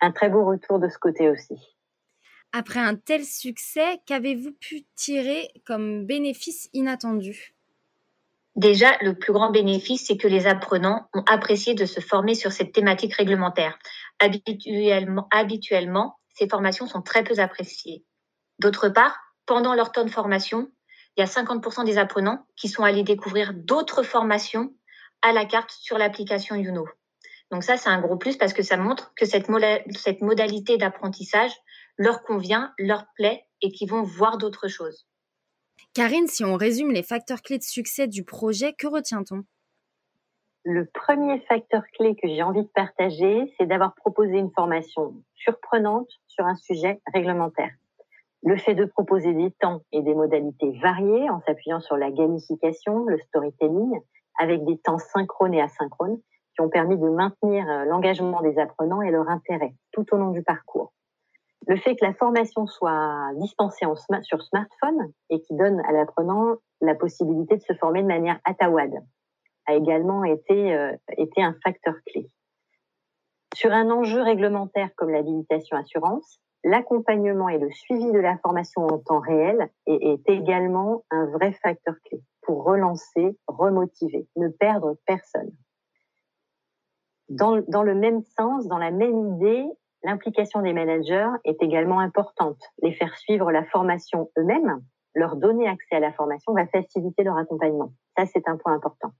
Un 0.00 0.12
très 0.12 0.30
beau 0.30 0.44
retour 0.44 0.78
de 0.78 0.88
ce 0.88 0.98
côté 0.98 1.28
aussi. 1.28 1.76
Après 2.52 2.80
un 2.80 2.96
tel 2.96 3.24
succès, 3.24 4.00
qu'avez-vous 4.06 4.52
pu 4.52 4.82
tirer 4.96 5.50
comme 5.66 6.06
bénéfice 6.06 6.68
inattendu? 6.72 7.54
Déjà, 8.56 8.88
le 9.02 9.14
plus 9.14 9.32
grand 9.32 9.50
bénéfice, 9.50 10.06
c'est 10.06 10.16
que 10.16 10.26
les 10.26 10.46
apprenants 10.46 11.06
ont 11.14 11.22
apprécié 11.28 11.74
de 11.74 11.84
se 11.84 12.00
former 12.00 12.34
sur 12.34 12.50
cette 12.50 12.72
thématique 12.72 13.14
réglementaire. 13.14 13.78
Habituellement, 14.18 15.28
habituellement 15.30 16.16
ces 16.34 16.48
formations 16.48 16.86
sont 16.86 17.02
très 17.02 17.24
peu 17.24 17.38
appréciées. 17.38 18.04
D'autre 18.58 18.88
part, 18.88 19.18
pendant 19.46 19.74
leur 19.74 19.92
temps 19.92 20.04
de 20.04 20.10
formation, 20.10 20.70
il 21.16 21.20
y 21.20 21.22
a 21.22 21.26
50% 21.26 21.84
des 21.84 21.98
apprenants 21.98 22.46
qui 22.56 22.68
sont 22.68 22.84
allés 22.84 23.02
découvrir 23.02 23.52
d'autres 23.54 24.02
formations 24.02 24.72
à 25.22 25.32
la 25.32 25.44
carte 25.44 25.70
sur 25.70 25.98
l'application 25.98 26.56
Youno. 26.56 26.86
Donc 27.50 27.64
ça, 27.64 27.76
c'est 27.76 27.88
un 27.88 28.00
gros 28.00 28.16
plus 28.16 28.36
parce 28.36 28.52
que 28.52 28.62
ça 28.62 28.76
montre 28.76 29.12
que 29.16 29.26
cette, 29.26 29.46
cette 29.96 30.20
modalité 30.20 30.78
d'apprentissage 30.78 31.52
leur 31.96 32.22
convient, 32.22 32.72
leur 32.78 33.06
plaît 33.16 33.44
et 33.60 33.70
qu'ils 33.72 33.90
vont 33.90 34.02
voir 34.02 34.38
d'autres 34.38 34.68
choses. 34.68 35.06
Karine, 35.94 36.28
si 36.28 36.44
on 36.44 36.56
résume 36.56 36.92
les 36.92 37.02
facteurs 37.02 37.42
clés 37.42 37.58
de 37.58 37.64
succès 37.64 38.06
du 38.06 38.24
projet, 38.24 38.72
que 38.78 38.86
retient-on? 38.86 39.42
Le 40.62 40.86
premier 40.86 41.40
facteur 41.48 41.82
clé 41.94 42.14
que 42.14 42.28
j'ai 42.28 42.42
envie 42.42 42.62
de 42.62 42.68
partager, 42.68 43.52
c'est 43.58 43.66
d'avoir 43.66 43.94
proposé 43.94 44.38
une 44.38 44.52
formation 44.52 45.22
surprenante 45.42 46.08
sur 46.26 46.44
un 46.46 46.54
sujet 46.54 47.00
réglementaire. 47.12 47.70
Le 48.42 48.56
fait 48.56 48.74
de 48.74 48.86
proposer 48.86 49.34
des 49.34 49.50
temps 49.50 49.80
et 49.92 50.02
des 50.02 50.14
modalités 50.14 50.78
variées 50.82 51.28
en 51.28 51.40
s'appuyant 51.40 51.80
sur 51.80 51.96
la 51.96 52.10
gamification, 52.10 53.04
le 53.04 53.18
storytelling, 53.28 54.00
avec 54.38 54.64
des 54.64 54.78
temps 54.78 54.98
synchrones 54.98 55.52
et 55.52 55.60
asynchrones, 55.60 56.18
qui 56.54 56.62
ont 56.62 56.70
permis 56.70 56.96
de 56.96 57.08
maintenir 57.08 57.68
euh, 57.68 57.84
l'engagement 57.84 58.40
des 58.40 58.58
apprenants 58.58 59.02
et 59.02 59.10
leur 59.10 59.28
intérêt 59.28 59.74
tout 59.92 60.06
au 60.12 60.16
long 60.16 60.30
du 60.30 60.42
parcours. 60.42 60.92
Le 61.66 61.76
fait 61.76 61.94
que 61.94 62.04
la 62.04 62.14
formation 62.14 62.66
soit 62.66 63.30
dispensée 63.36 63.84
en 63.84 63.94
sur 64.22 64.42
smartphone 64.42 65.12
et 65.28 65.40
qui 65.42 65.54
donne 65.54 65.80
à 65.80 65.92
l'apprenant 65.92 66.56
la 66.80 66.94
possibilité 66.94 67.56
de 67.56 67.62
se 67.62 67.74
former 67.74 68.02
de 68.02 68.08
manière 68.08 68.40
atawad 68.44 68.92
a 69.66 69.74
également 69.74 70.24
été, 70.24 70.74
euh, 70.74 70.96
été 71.18 71.42
un 71.42 71.54
facteur 71.62 71.94
clé. 72.06 72.26
Sur 73.54 73.72
un 73.72 73.90
enjeu 73.90 74.22
réglementaire 74.22 74.90
comme 74.96 75.10
l'habilitation 75.10 75.76
assurance, 75.76 76.40
l'accompagnement 76.64 77.48
et 77.48 77.58
le 77.58 77.70
suivi 77.70 78.12
de 78.12 78.18
la 78.18 78.38
formation 78.38 78.86
en 78.86 78.98
temps 78.98 79.20
réel 79.20 79.70
est, 79.86 80.28
également 80.28 81.04
un 81.10 81.26
vrai 81.26 81.52
facteur 81.52 81.94
clé 82.04 82.22
pour 82.42 82.64
relancer, 82.64 83.36
remotiver, 83.46 84.26
ne 84.36 84.48
perdre 84.48 84.96
personne. 85.06 85.50
Dans, 87.28 87.54
le 87.56 87.94
même 87.94 88.22
sens, 88.22 88.66
dans 88.66 88.78
la 88.78 88.90
même 88.90 89.34
idée, 89.34 89.64
l'implication 90.02 90.62
des 90.62 90.72
managers 90.72 91.30
est 91.44 91.62
également 91.62 92.00
importante. 92.00 92.60
Les 92.82 92.92
faire 92.92 93.16
suivre 93.18 93.52
la 93.52 93.64
formation 93.66 94.30
eux-mêmes, 94.38 94.82
leur 95.14 95.36
donner 95.36 95.68
accès 95.68 95.96
à 95.96 96.00
la 96.00 96.12
formation 96.12 96.52
va 96.54 96.66
faciliter 96.66 97.22
leur 97.22 97.36
accompagnement. 97.36 97.92
Ça, 98.16 98.26
c'est 98.26 98.48
un 98.48 98.56
point 98.56 98.74
important. 98.74 99.10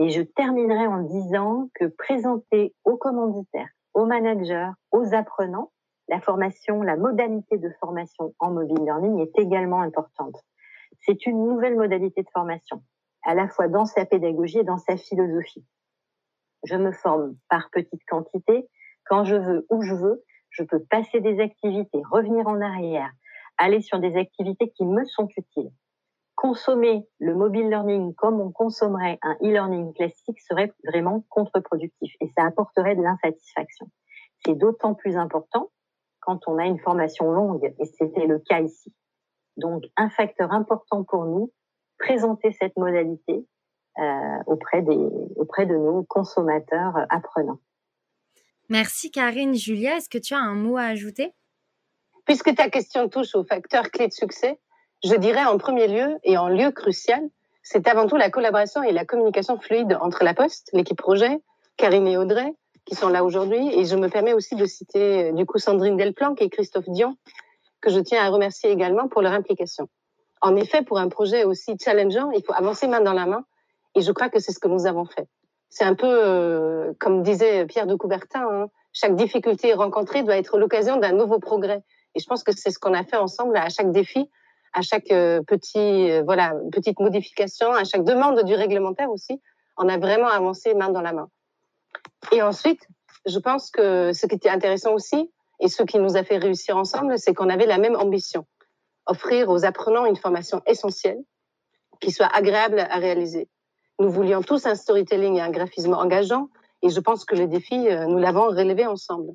Et 0.00 0.08
je 0.08 0.22
terminerai 0.22 0.86
en 0.86 1.02
disant 1.02 1.68
que 1.74 1.84
présenter 1.84 2.74
aux 2.84 2.96
commanditaires, 2.96 3.68
aux 3.92 4.06
managers, 4.06 4.70
aux 4.92 5.12
apprenants, 5.14 5.72
la 6.08 6.22
formation, 6.22 6.80
la 6.80 6.96
modalité 6.96 7.58
de 7.58 7.68
formation 7.80 8.34
en 8.38 8.50
mobile 8.50 8.82
learning 8.82 9.20
est 9.20 9.38
également 9.38 9.82
importante. 9.82 10.36
C'est 11.00 11.26
une 11.26 11.44
nouvelle 11.44 11.76
modalité 11.76 12.22
de 12.22 12.30
formation, 12.32 12.82
à 13.24 13.34
la 13.34 13.46
fois 13.46 13.68
dans 13.68 13.84
sa 13.84 14.06
pédagogie 14.06 14.60
et 14.60 14.64
dans 14.64 14.78
sa 14.78 14.96
philosophie. 14.96 15.66
Je 16.64 16.76
me 16.76 16.92
forme 16.92 17.36
par 17.50 17.68
petite 17.70 18.02
quantité, 18.08 18.66
quand 19.04 19.24
je 19.24 19.36
veux, 19.36 19.66
où 19.68 19.82
je 19.82 19.94
veux, 19.94 20.24
je 20.48 20.62
peux 20.62 20.82
passer 20.82 21.20
des 21.20 21.40
activités, 21.40 22.00
revenir 22.10 22.48
en 22.48 22.62
arrière, 22.62 23.12
aller 23.58 23.82
sur 23.82 23.98
des 23.98 24.16
activités 24.16 24.70
qui 24.70 24.86
me 24.86 25.04
sont 25.04 25.28
utiles. 25.36 25.70
Consommer 26.40 27.06
le 27.18 27.34
mobile 27.34 27.68
learning 27.68 28.14
comme 28.14 28.40
on 28.40 28.50
consommerait 28.50 29.18
un 29.20 29.34
e-learning 29.42 29.92
classique 29.92 30.40
serait 30.40 30.72
vraiment 30.86 31.22
contre-productif 31.28 32.14
et 32.18 32.30
ça 32.34 32.46
apporterait 32.46 32.96
de 32.96 33.02
l'insatisfaction. 33.02 33.90
C'est 34.42 34.54
d'autant 34.54 34.94
plus 34.94 35.18
important 35.18 35.70
quand 36.20 36.40
on 36.46 36.56
a 36.56 36.64
une 36.64 36.78
formation 36.78 37.30
longue 37.30 37.70
et 37.78 37.84
c'était 37.84 38.26
le 38.26 38.38
cas 38.38 38.60
ici. 38.62 38.90
Donc 39.58 39.84
un 39.98 40.08
facteur 40.08 40.50
important 40.52 41.04
pour 41.04 41.26
nous, 41.26 41.52
présenter 41.98 42.52
cette 42.52 42.74
modalité 42.78 43.46
euh, 43.98 44.38
auprès, 44.46 44.80
des, 44.80 44.96
auprès 45.36 45.66
de 45.66 45.74
nos 45.74 46.04
consommateurs 46.04 46.94
apprenants. 47.10 47.60
Merci 48.70 49.10
Karine. 49.10 49.52
Julia, 49.52 49.98
est-ce 49.98 50.08
que 50.08 50.16
tu 50.16 50.32
as 50.32 50.38
un 50.38 50.54
mot 50.54 50.78
à 50.78 50.84
ajouter? 50.84 51.34
Puisque 52.24 52.54
ta 52.54 52.70
question 52.70 53.10
touche 53.10 53.34
aux 53.34 53.44
facteurs 53.44 53.90
clés 53.90 54.08
de 54.08 54.12
succès, 54.14 54.58
je 55.04 55.14
dirais 55.14 55.44
en 55.44 55.58
premier 55.58 55.88
lieu 55.88 56.18
et 56.24 56.36
en 56.36 56.48
lieu 56.48 56.70
crucial, 56.70 57.22
c'est 57.62 57.86
avant 57.88 58.06
tout 58.06 58.16
la 58.16 58.30
collaboration 58.30 58.82
et 58.82 58.92
la 58.92 59.04
communication 59.04 59.58
fluide 59.58 59.96
entre 60.00 60.24
la 60.24 60.34
Poste, 60.34 60.70
l'équipe 60.72 60.98
projet, 60.98 61.40
Karine 61.76 62.06
et 62.06 62.16
Audrey, 62.16 62.54
qui 62.84 62.94
sont 62.94 63.08
là 63.08 63.24
aujourd'hui. 63.24 63.78
Et 63.78 63.84
je 63.84 63.96
me 63.96 64.08
permets 64.08 64.32
aussi 64.32 64.56
de 64.56 64.66
citer 64.66 65.30
euh, 65.30 65.32
du 65.32 65.46
coup 65.46 65.58
Sandrine 65.58 65.96
Delplanque 65.96 66.42
et 66.42 66.48
Christophe 66.48 66.88
Dion, 66.88 67.16
que 67.80 67.90
je 67.90 68.00
tiens 68.00 68.24
à 68.24 68.28
remercier 68.28 68.70
également 68.70 69.08
pour 69.08 69.22
leur 69.22 69.32
implication. 69.32 69.88
En 70.40 70.56
effet, 70.56 70.82
pour 70.82 70.98
un 70.98 71.08
projet 71.08 71.44
aussi 71.44 71.76
challengeant, 71.78 72.30
il 72.30 72.42
faut 72.42 72.54
avancer 72.54 72.88
main 72.88 73.00
dans 73.00 73.12
la 73.12 73.26
main. 73.26 73.44
Et 73.94 74.00
je 74.00 74.12
crois 74.12 74.28
que 74.28 74.38
c'est 74.38 74.52
ce 74.52 74.58
que 74.58 74.68
nous 74.68 74.86
avons 74.86 75.04
fait 75.04 75.28
c'est 75.70 75.84
un 75.84 75.94
peu 75.94 76.08
euh, 76.08 76.92
comme 76.98 77.22
disait 77.22 77.64
Pierre 77.66 77.86
de 77.86 77.94
Coubertin, 77.94 78.46
hein, 78.50 78.66
chaque 78.92 79.14
difficulté 79.14 79.72
rencontrée 79.72 80.24
doit 80.24 80.36
être 80.36 80.58
l'occasion 80.58 80.96
d'un 80.96 81.12
nouveau 81.12 81.38
progrès. 81.38 81.82
Et 82.16 82.20
je 82.20 82.26
pense 82.26 82.42
que 82.42 82.52
c'est 82.52 82.72
ce 82.72 82.78
qu'on 82.78 82.92
a 82.92 83.04
fait 83.04 83.16
ensemble 83.16 83.56
à 83.56 83.68
chaque 83.68 83.92
défi, 83.92 84.28
à 84.72 84.82
chaque 84.82 85.10
euh, 85.10 85.42
petit, 85.42 86.10
euh, 86.10 86.22
voilà, 86.22 86.54
petite 86.72 87.00
modification, 87.00 87.72
à 87.72 87.84
chaque 87.84 88.04
demande 88.04 88.42
du 88.44 88.54
réglementaire 88.54 89.10
aussi. 89.10 89.40
On 89.76 89.88
a 89.88 89.98
vraiment 89.98 90.28
avancé 90.28 90.74
main 90.74 90.90
dans 90.90 91.00
la 91.00 91.12
main. 91.12 91.28
Et 92.32 92.42
ensuite, 92.42 92.86
je 93.26 93.38
pense 93.38 93.70
que 93.70 94.12
ce 94.12 94.26
qui 94.26 94.36
était 94.36 94.48
intéressant 94.48 94.92
aussi, 94.92 95.30
et 95.60 95.68
ce 95.68 95.82
qui 95.82 95.98
nous 95.98 96.16
a 96.16 96.24
fait 96.24 96.38
réussir 96.38 96.76
ensemble, 96.76 97.18
c'est 97.18 97.34
qu'on 97.34 97.50
avait 97.50 97.66
la 97.66 97.78
même 97.78 97.96
ambition. 97.96 98.46
Offrir 99.06 99.48
aux 99.50 99.64
apprenants 99.64 100.06
une 100.06 100.16
formation 100.16 100.62
essentielle 100.66 101.18
qui 102.00 102.10
soit 102.10 102.34
agréable 102.34 102.80
à 102.80 102.96
réaliser. 102.96 103.48
Nous 103.98 104.10
voulions 104.10 104.42
tous 104.42 104.64
un 104.66 104.74
storytelling 104.74 105.36
et 105.36 105.40
un 105.42 105.50
graphisme 105.50 105.92
engageant, 105.92 106.48
et 106.82 106.88
je 106.88 107.00
pense 107.00 107.26
que 107.26 107.36
le 107.36 107.46
défi, 107.46 107.88
euh, 107.88 108.06
nous 108.06 108.18
l'avons 108.18 108.48
relevé 108.48 108.86
ensemble. 108.86 109.34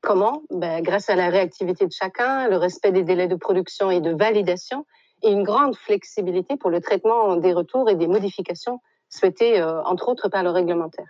Comment? 0.00 0.42
Ben, 0.50 0.82
Grâce 0.82 1.10
à 1.10 1.16
la 1.16 1.28
réactivité 1.28 1.86
de 1.86 1.92
chacun, 1.92 2.48
le 2.48 2.56
respect 2.56 2.92
des 2.92 3.02
délais 3.02 3.28
de 3.28 3.34
production 3.34 3.90
et 3.90 4.00
de 4.00 4.14
validation, 4.14 4.86
et 5.22 5.30
une 5.30 5.42
grande 5.42 5.76
flexibilité 5.76 6.56
pour 6.56 6.70
le 6.70 6.80
traitement 6.80 7.36
des 7.36 7.52
retours 7.52 7.90
et 7.90 7.96
des 7.96 8.06
modifications 8.06 8.80
souhaitées, 9.08 9.60
euh, 9.60 9.82
entre 9.82 10.08
autres, 10.08 10.28
par 10.28 10.42
le 10.42 10.50
réglementaire. 10.50 11.08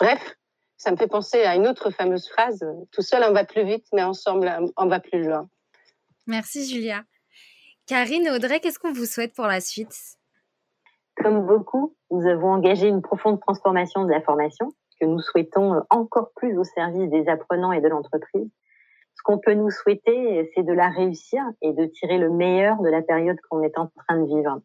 Bref, 0.00 0.36
ça 0.76 0.90
me 0.90 0.96
fait 0.96 1.06
penser 1.06 1.42
à 1.42 1.54
une 1.54 1.66
autre 1.66 1.90
fameuse 1.90 2.28
phrase, 2.28 2.64
tout 2.92 3.02
seul 3.02 3.24
on 3.28 3.32
va 3.32 3.44
plus 3.44 3.64
vite, 3.64 3.86
mais 3.92 4.02
ensemble 4.02 4.52
on 4.76 4.86
va 4.86 5.00
plus 5.00 5.22
loin. 5.22 5.48
Merci 6.26 6.66
Julia. 6.68 7.02
Karine 7.86 8.28
Audrey, 8.30 8.60
qu'est-ce 8.60 8.78
qu'on 8.78 8.92
vous 8.92 9.06
souhaite 9.06 9.34
pour 9.34 9.46
la 9.46 9.60
suite? 9.60 9.94
Comme 11.16 11.46
beaucoup, 11.46 11.94
nous 12.10 12.26
avons 12.26 12.52
engagé 12.52 12.88
une 12.88 13.00
profonde 13.00 13.40
transformation 13.40 14.04
de 14.04 14.10
la 14.10 14.20
formation 14.20 14.72
que 15.00 15.06
nous 15.06 15.20
souhaitons 15.20 15.74
euh, 15.74 15.80
encore 15.90 16.30
plus 16.34 16.58
au 16.58 16.64
service 16.64 17.10
des 17.10 17.28
apprenants 17.28 17.72
et 17.72 17.80
de 17.80 17.88
l'entreprise. 17.88 18.48
Ce 19.14 19.22
qu'on 19.22 19.38
peut 19.38 19.54
nous 19.54 19.70
souhaiter, 19.70 20.50
c'est 20.54 20.62
de 20.62 20.72
la 20.72 20.88
réussir 20.88 21.42
et 21.62 21.72
de 21.72 21.86
tirer 21.86 22.18
le 22.18 22.30
meilleur 22.30 22.80
de 22.82 22.88
la 22.88 23.02
période 23.02 23.38
qu'on 23.48 23.62
est 23.62 23.78
en 23.78 23.88
train 23.88 24.18
de 24.18 24.26
vivre. 24.26 24.60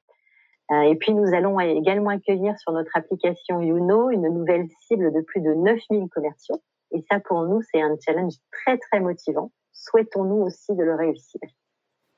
Euh, 0.71 0.81
et 0.81 0.95
puis, 0.95 1.13
nous 1.13 1.33
allons 1.33 1.59
également 1.59 2.09
accueillir 2.09 2.57
sur 2.59 2.71
notre 2.71 2.95
application 2.95 3.61
Youno 3.61 4.09
une 4.09 4.27
nouvelle 4.29 4.67
cible 4.87 5.13
de 5.13 5.21
plus 5.21 5.41
de 5.41 5.53
9000 5.53 6.09
commerciaux. 6.09 6.61
Et 6.91 7.03
ça, 7.09 7.19
pour 7.19 7.43
nous, 7.43 7.61
c'est 7.61 7.81
un 7.81 7.95
challenge 8.05 8.33
très, 8.51 8.77
très 8.77 8.99
motivant. 8.99 9.51
Souhaitons-nous 9.73 10.43
aussi 10.43 10.75
de 10.75 10.83
le 10.83 10.95
réussir. 10.95 11.41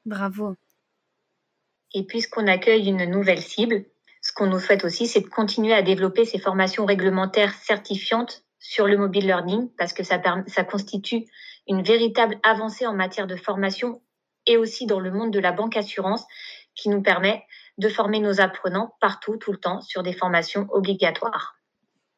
Bravo. 0.06 0.56
Et 1.94 2.04
puisqu'on 2.04 2.48
accueille 2.48 2.90
une 2.90 3.06
nouvelle 3.06 3.42
cible, 3.42 3.86
ce 4.34 4.40
qu'on 4.40 4.48
nous 4.48 4.60
souhaite 4.60 4.84
aussi, 4.84 5.06
c'est 5.06 5.20
de 5.20 5.28
continuer 5.28 5.76
à 5.76 5.84
développer 5.84 6.26
ces 6.26 6.40
formations 6.40 6.88
réglementaires 6.88 7.54
certifiantes 7.54 8.44
sur 8.58 8.88
le 8.88 8.98
mobile 8.98 9.28
learning 9.28 9.70
parce 9.78 9.94
que 9.94 10.02
ça, 10.02 10.18
constitue 10.64 11.26
une 11.68 11.84
véritable 11.84 12.40
avancée 12.42 12.88
en 12.88 12.96
matière 12.96 13.28
de 13.28 13.36
formation 13.36 14.02
et 14.48 14.58
aussi 14.58 14.88
dans 14.88 15.00
le 15.00 15.12
monde 15.12 15.32
de 15.32 15.38
la 15.38 15.52
banque 15.52 15.78
assurance 15.78 16.26
qui 16.74 16.90
nous 16.90 17.04
permet 17.04 17.44
de 17.78 17.88
former 17.90 18.22
nos 18.22 18.42
apprenants 18.42 18.96
partout, 19.00 19.38
tout 19.38 19.52
le 19.52 19.60
temps, 19.60 19.82
sur 19.82 20.02
des 20.02 20.14
formations 20.14 20.66
obligatoires. 20.72 21.54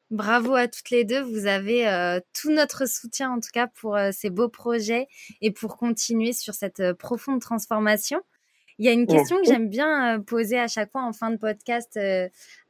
Bravo 0.09 0.53
à 0.53 0.69
toutes 0.69 0.91
les 0.91 1.03
deux. 1.03 1.19
Vous 1.19 1.47
avez 1.47 1.85
euh, 1.85 2.21
tout 2.33 2.51
notre 2.51 2.87
soutien, 2.87 3.29
en 3.29 3.41
tout 3.41 3.51
cas, 3.53 3.67
pour 3.67 3.97
euh, 3.97 4.11
ces 4.13 4.29
beaux 4.29 4.47
projets 4.47 5.07
et 5.41 5.51
pour 5.51 5.75
continuer 5.75 6.31
sur 6.31 6.53
cette 6.53 6.79
euh, 6.79 6.93
profonde 6.93 7.41
transformation. 7.41 8.21
Il 8.77 8.85
y 8.85 8.89
a 8.89 8.91
une 8.91 9.07
question 9.07 9.37
que 9.37 9.45
j'aime 9.45 9.69
bien 9.69 10.19
poser 10.21 10.59
à 10.59 10.67
chaque 10.67 10.91
fois 10.91 11.03
en 11.03 11.13
fin 11.13 11.31
de 11.31 11.37
podcast 11.37 11.97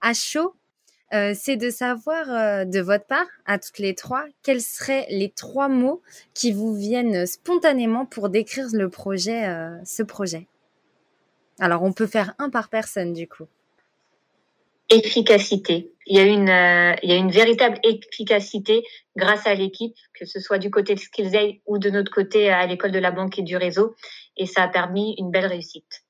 à 0.02 0.14
chaud. 0.14 0.54
c'est 1.12 1.58
de 1.58 1.70
savoir 1.70 2.66
de 2.66 2.80
votre 2.80 3.06
part, 3.06 3.28
à 3.46 3.58
toutes 3.58 3.80
les 3.80 3.96
trois, 3.96 4.26
quels 4.44 4.62
seraient 4.62 5.08
les 5.10 5.32
trois 5.32 5.68
mots 5.68 6.02
qui 6.34 6.52
vous 6.52 6.76
viennent 6.76 7.26
spontanément 7.26 8.06
pour 8.06 8.30
décrire 8.30 8.68
le 8.74 8.90
projet, 8.90 9.48
ce 9.84 10.04
projet? 10.04 10.48
Alors, 11.60 11.84
on 11.84 11.94
peut 11.94 12.08
faire 12.08 12.34
un 12.38 12.50
par 12.50 12.70
personne, 12.70 13.14
du 13.14 13.28
coup. 13.28 13.46
Efficacité. 14.90 15.92
Il 16.06 16.18
y 16.18 16.20
a 16.20 16.24
une, 16.24 16.50
euh, 16.50 16.96
il 17.02 17.10
y 17.10 17.14
a 17.14 17.16
une 17.16 17.32
véritable 17.32 17.80
efficacité 17.84 18.84
grâce 19.16 19.48
à 19.48 19.56
l'équipe, 19.56 19.96
que 20.14 20.26
ce 20.26 20.40
soit 20.40 20.60
du 20.60 20.70
côté 20.70 20.94
de 20.94 21.00
SkillsAid 21.00 21.56
ou 21.66 21.80
de 21.80 21.90
notre 21.90 22.12
côté 22.12 22.52
à 22.52 22.68
l'école 22.68 22.92
de 22.92 23.00
la 23.00 23.12
banque 23.12 23.40
et 23.40 23.42
du 23.42 23.58
réseau. 23.58 23.96
Et 24.38 24.46
ça 24.46 24.64
a 24.64 24.68
permis 24.68 25.16
une 25.18 25.32
belle 25.32 25.46
réussite. 25.46 26.04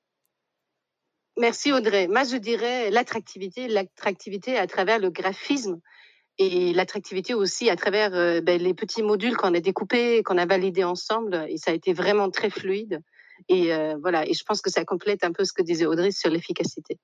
Merci 1.38 1.72
Audrey. 1.72 2.08
Moi, 2.08 2.24
je 2.24 2.36
dirais 2.36 2.90
l'attractivité, 2.90 3.68
l'attractivité 3.68 4.56
à 4.56 4.66
travers 4.66 4.98
le 4.98 5.10
graphisme 5.10 5.80
et 6.38 6.72
l'attractivité 6.72 7.34
aussi 7.34 7.70
à 7.70 7.76
travers 7.76 8.14
euh, 8.14 8.40
ben, 8.40 8.60
les 8.60 8.74
petits 8.74 9.02
modules 9.02 9.36
qu'on 9.36 9.54
a 9.54 9.60
découpés, 9.60 10.22
qu'on 10.22 10.38
a 10.38 10.46
validés 10.46 10.84
ensemble. 10.84 11.46
Et 11.48 11.56
ça 11.58 11.70
a 11.70 11.74
été 11.74 11.92
vraiment 11.92 12.30
très 12.30 12.50
fluide. 12.50 13.02
Et 13.48 13.74
euh, 13.74 13.96
voilà, 14.00 14.26
et 14.26 14.32
je 14.32 14.44
pense 14.44 14.62
que 14.62 14.70
ça 14.70 14.84
complète 14.84 15.24
un 15.24 15.32
peu 15.32 15.44
ce 15.44 15.52
que 15.52 15.62
disait 15.62 15.86
Audrey 15.86 16.10
sur 16.10 16.30
l'efficacité. 16.30 16.98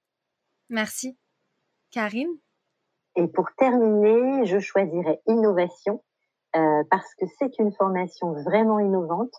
Merci. 0.70 1.16
Karine? 1.90 2.38
Et 3.16 3.28
pour 3.28 3.48
terminer, 3.58 4.46
je 4.46 4.58
choisirais 4.58 5.20
innovation 5.26 6.02
euh, 6.56 6.82
parce 6.90 7.14
que 7.18 7.26
c'est 7.38 7.58
une 7.58 7.72
formation 7.74 8.32
vraiment 8.32 8.78
innovante, 8.78 9.32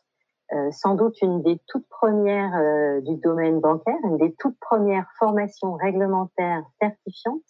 euh, 0.54 0.72
sans 0.72 0.96
doute 0.96 1.20
une 1.22 1.42
des 1.42 1.60
toutes 1.68 1.88
premières 1.90 2.56
euh, 2.56 3.02
du 3.02 3.16
domaine 3.18 3.60
bancaire, 3.60 3.98
une 4.04 4.18
des 4.18 4.34
toutes 4.38 4.60
premières 4.60 5.08
formations 5.18 5.74
réglementaires 5.74 6.64
certifiantes 6.82 7.42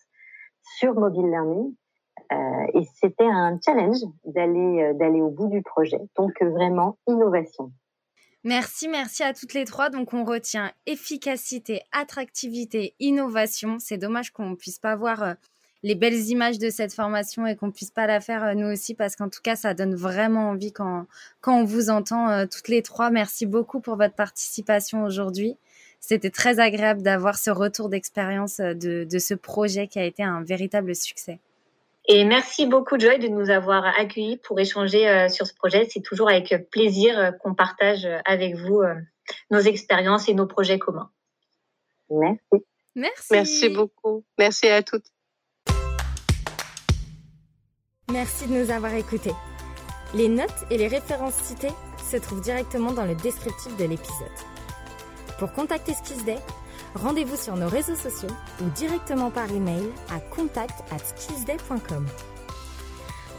sur 0.78 0.94
mobile 0.94 1.30
learning. 1.30 1.76
Euh, 2.32 2.36
et 2.74 2.84
c'était 2.96 3.26
un 3.26 3.60
challenge 3.63 3.98
d'aller 4.26 4.94
d'aller 4.94 5.22
au 5.22 5.30
bout 5.30 5.48
du 5.48 5.62
projet. 5.62 6.00
Donc 6.16 6.42
vraiment 6.42 6.98
innovation. 7.08 7.72
Merci, 8.46 8.88
merci 8.88 9.24
à 9.24 9.34
toutes 9.34 9.54
les 9.54 9.63
trois. 9.63 9.89
Donc, 9.89 10.13
on 10.13 10.26
retient 10.26 10.72
efficacité, 10.86 11.82
attractivité, 11.94 12.94
innovation. 13.00 13.78
C'est 13.80 13.98
dommage 13.98 14.32
qu'on 14.32 14.50
ne 14.50 14.56
puisse 14.56 14.80
pas 14.80 14.98
voir 14.98 15.36
les 15.84 15.96
belles 15.96 16.30
images 16.30 16.58
de 16.58 16.69
cette 16.69 16.93
formation 16.93 17.46
et 17.46 17.56
qu'on 17.56 17.72
puisse 17.72 17.91
pas 17.91 18.08
la 18.08 18.19
faire 18.19 18.43
euh, 18.43 18.54
nous 18.54 18.67
aussi 18.67 18.96
parce 18.96 19.15
qu'en 19.15 19.30
tout 19.30 19.41
cas, 19.43 19.56
ça 19.56 19.74
donne 19.74 19.96
vraiment 19.96 20.50
envie 20.50 20.72
quand, 20.72 21.06
quand 21.41 21.60
on 21.60 21.65
vous 21.65 21.89
entend 21.89 22.30
euh, 22.30 22.46
toutes 22.46 22.69
les 22.69 22.82
trois. 22.82 23.10
Merci 23.10 23.46
beaucoup 23.46 23.80
pour 23.80 23.98
votre 23.98 24.15
participation 24.15 25.04
aujourd'hui. 25.04 25.58
C'était 26.00 26.32
très 26.32 26.60
agréable 26.60 27.02
d'avoir 27.02 27.38
ce 27.38 27.50
retour 27.52 27.89
d'expérience 27.89 28.58
de, 28.58 29.06
de 29.06 29.19
ce 29.19 29.34
projet 29.34 29.88
qui 29.88 30.00
a 30.00 30.04
été 30.04 30.24
un 30.24 30.43
véritable 30.43 30.96
succès. 30.96 31.39
Et 32.06 32.26
merci 32.26 32.65
beaucoup 32.65 33.00
Joy 33.00 33.17
de 33.19 33.30
nous 33.30 33.50
avoir 33.50 33.86
accueillis 33.98 34.38
pour 34.38 34.60
échanger 34.60 35.08
euh, 35.08 35.30
sur 35.30 35.48
ce 35.48 35.54
projet. 35.54 35.88
C'est 35.89 36.02
toujours 36.02 36.30
avec 36.30 36.69
plaisir 36.69 37.17
euh, 37.17 37.32
qu'on 37.32 37.56
partage 37.56 38.06
euh, 38.06 38.17
avec 38.26 38.56
vous 38.56 38.82
nos 39.50 39.60
expériences 39.60 40.28
et 40.28 40.34
nos 40.34 40.46
projets 40.46 40.80
communs. 40.80 41.10
Merci. 42.10 42.65
Merci. 42.96 43.28
Merci 43.32 43.69
beaucoup. 43.69 44.26
Merci 44.38 44.67
à 44.67 44.84
toutes. 44.84 45.12
Merci 48.13 48.47
de 48.47 48.54
nous 48.54 48.71
avoir 48.71 48.93
écoutés. 48.93 49.34
Les 50.13 50.30
notes 50.30 50.49
et 50.69 50.78
les 50.78 50.88
références 50.88 51.36
citées 51.36 51.73
se 52.10 52.15
trouvent 52.17 52.41
directement 52.41 52.93
dans 52.93 53.06
le 53.06 53.15
descriptif 53.15 53.76
de 53.76 53.84
l'épisode. 53.86 54.38
Pour 55.39 55.52
contacter 55.52 55.93
Skillsday, 55.93 56.38
Rendez-vous 56.95 57.36
sur 57.36 57.56
nos 57.56 57.67
réseaux 57.67 57.95
sociaux 57.95 58.30
ou 58.62 58.69
directement 58.69 59.32
par 59.32 59.49
email 59.52 59.89
à 60.12 60.19
contact 60.19 60.84
skillsday.com. 61.04 62.06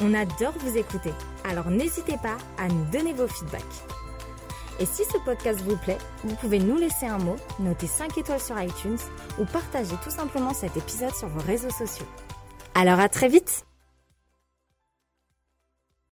On 0.01 0.13
adore 0.13 0.55
vous 0.59 0.77
écouter, 0.77 1.13
alors 1.49 1.71
n'hésitez 1.71 2.17
pas 2.17 2.37
à 2.59 2.67
nous 2.67 2.85
donner 2.87 3.13
vos 3.13 3.29
feedbacks. 3.29 3.63
Et 4.81 4.87
si 4.87 5.05
ce 5.05 5.19
podcast 5.25 5.61
vous 5.61 5.77
plaît, 5.77 5.99
vous 6.25 6.35
pouvez 6.35 6.59
nous 6.59 6.77
laisser 6.77 7.07
un 7.07 7.19
mot, 7.19 7.37
noter 7.61 7.87
5 7.87 8.19
étoiles 8.19 8.41
sur 8.41 8.61
iTunes 8.61 8.99
ou 9.39 9.45
partager 9.45 9.95
tout 10.03 10.11
simplement 10.11 10.53
cet 10.53 10.77
épisode 10.77 11.15
sur 11.15 11.29
vos 11.29 11.47
réseaux 11.47 11.71
sociaux. 11.71 12.07
Alors 12.75 12.99
à 12.99 13.09
très 13.09 13.29
vite 13.29 13.65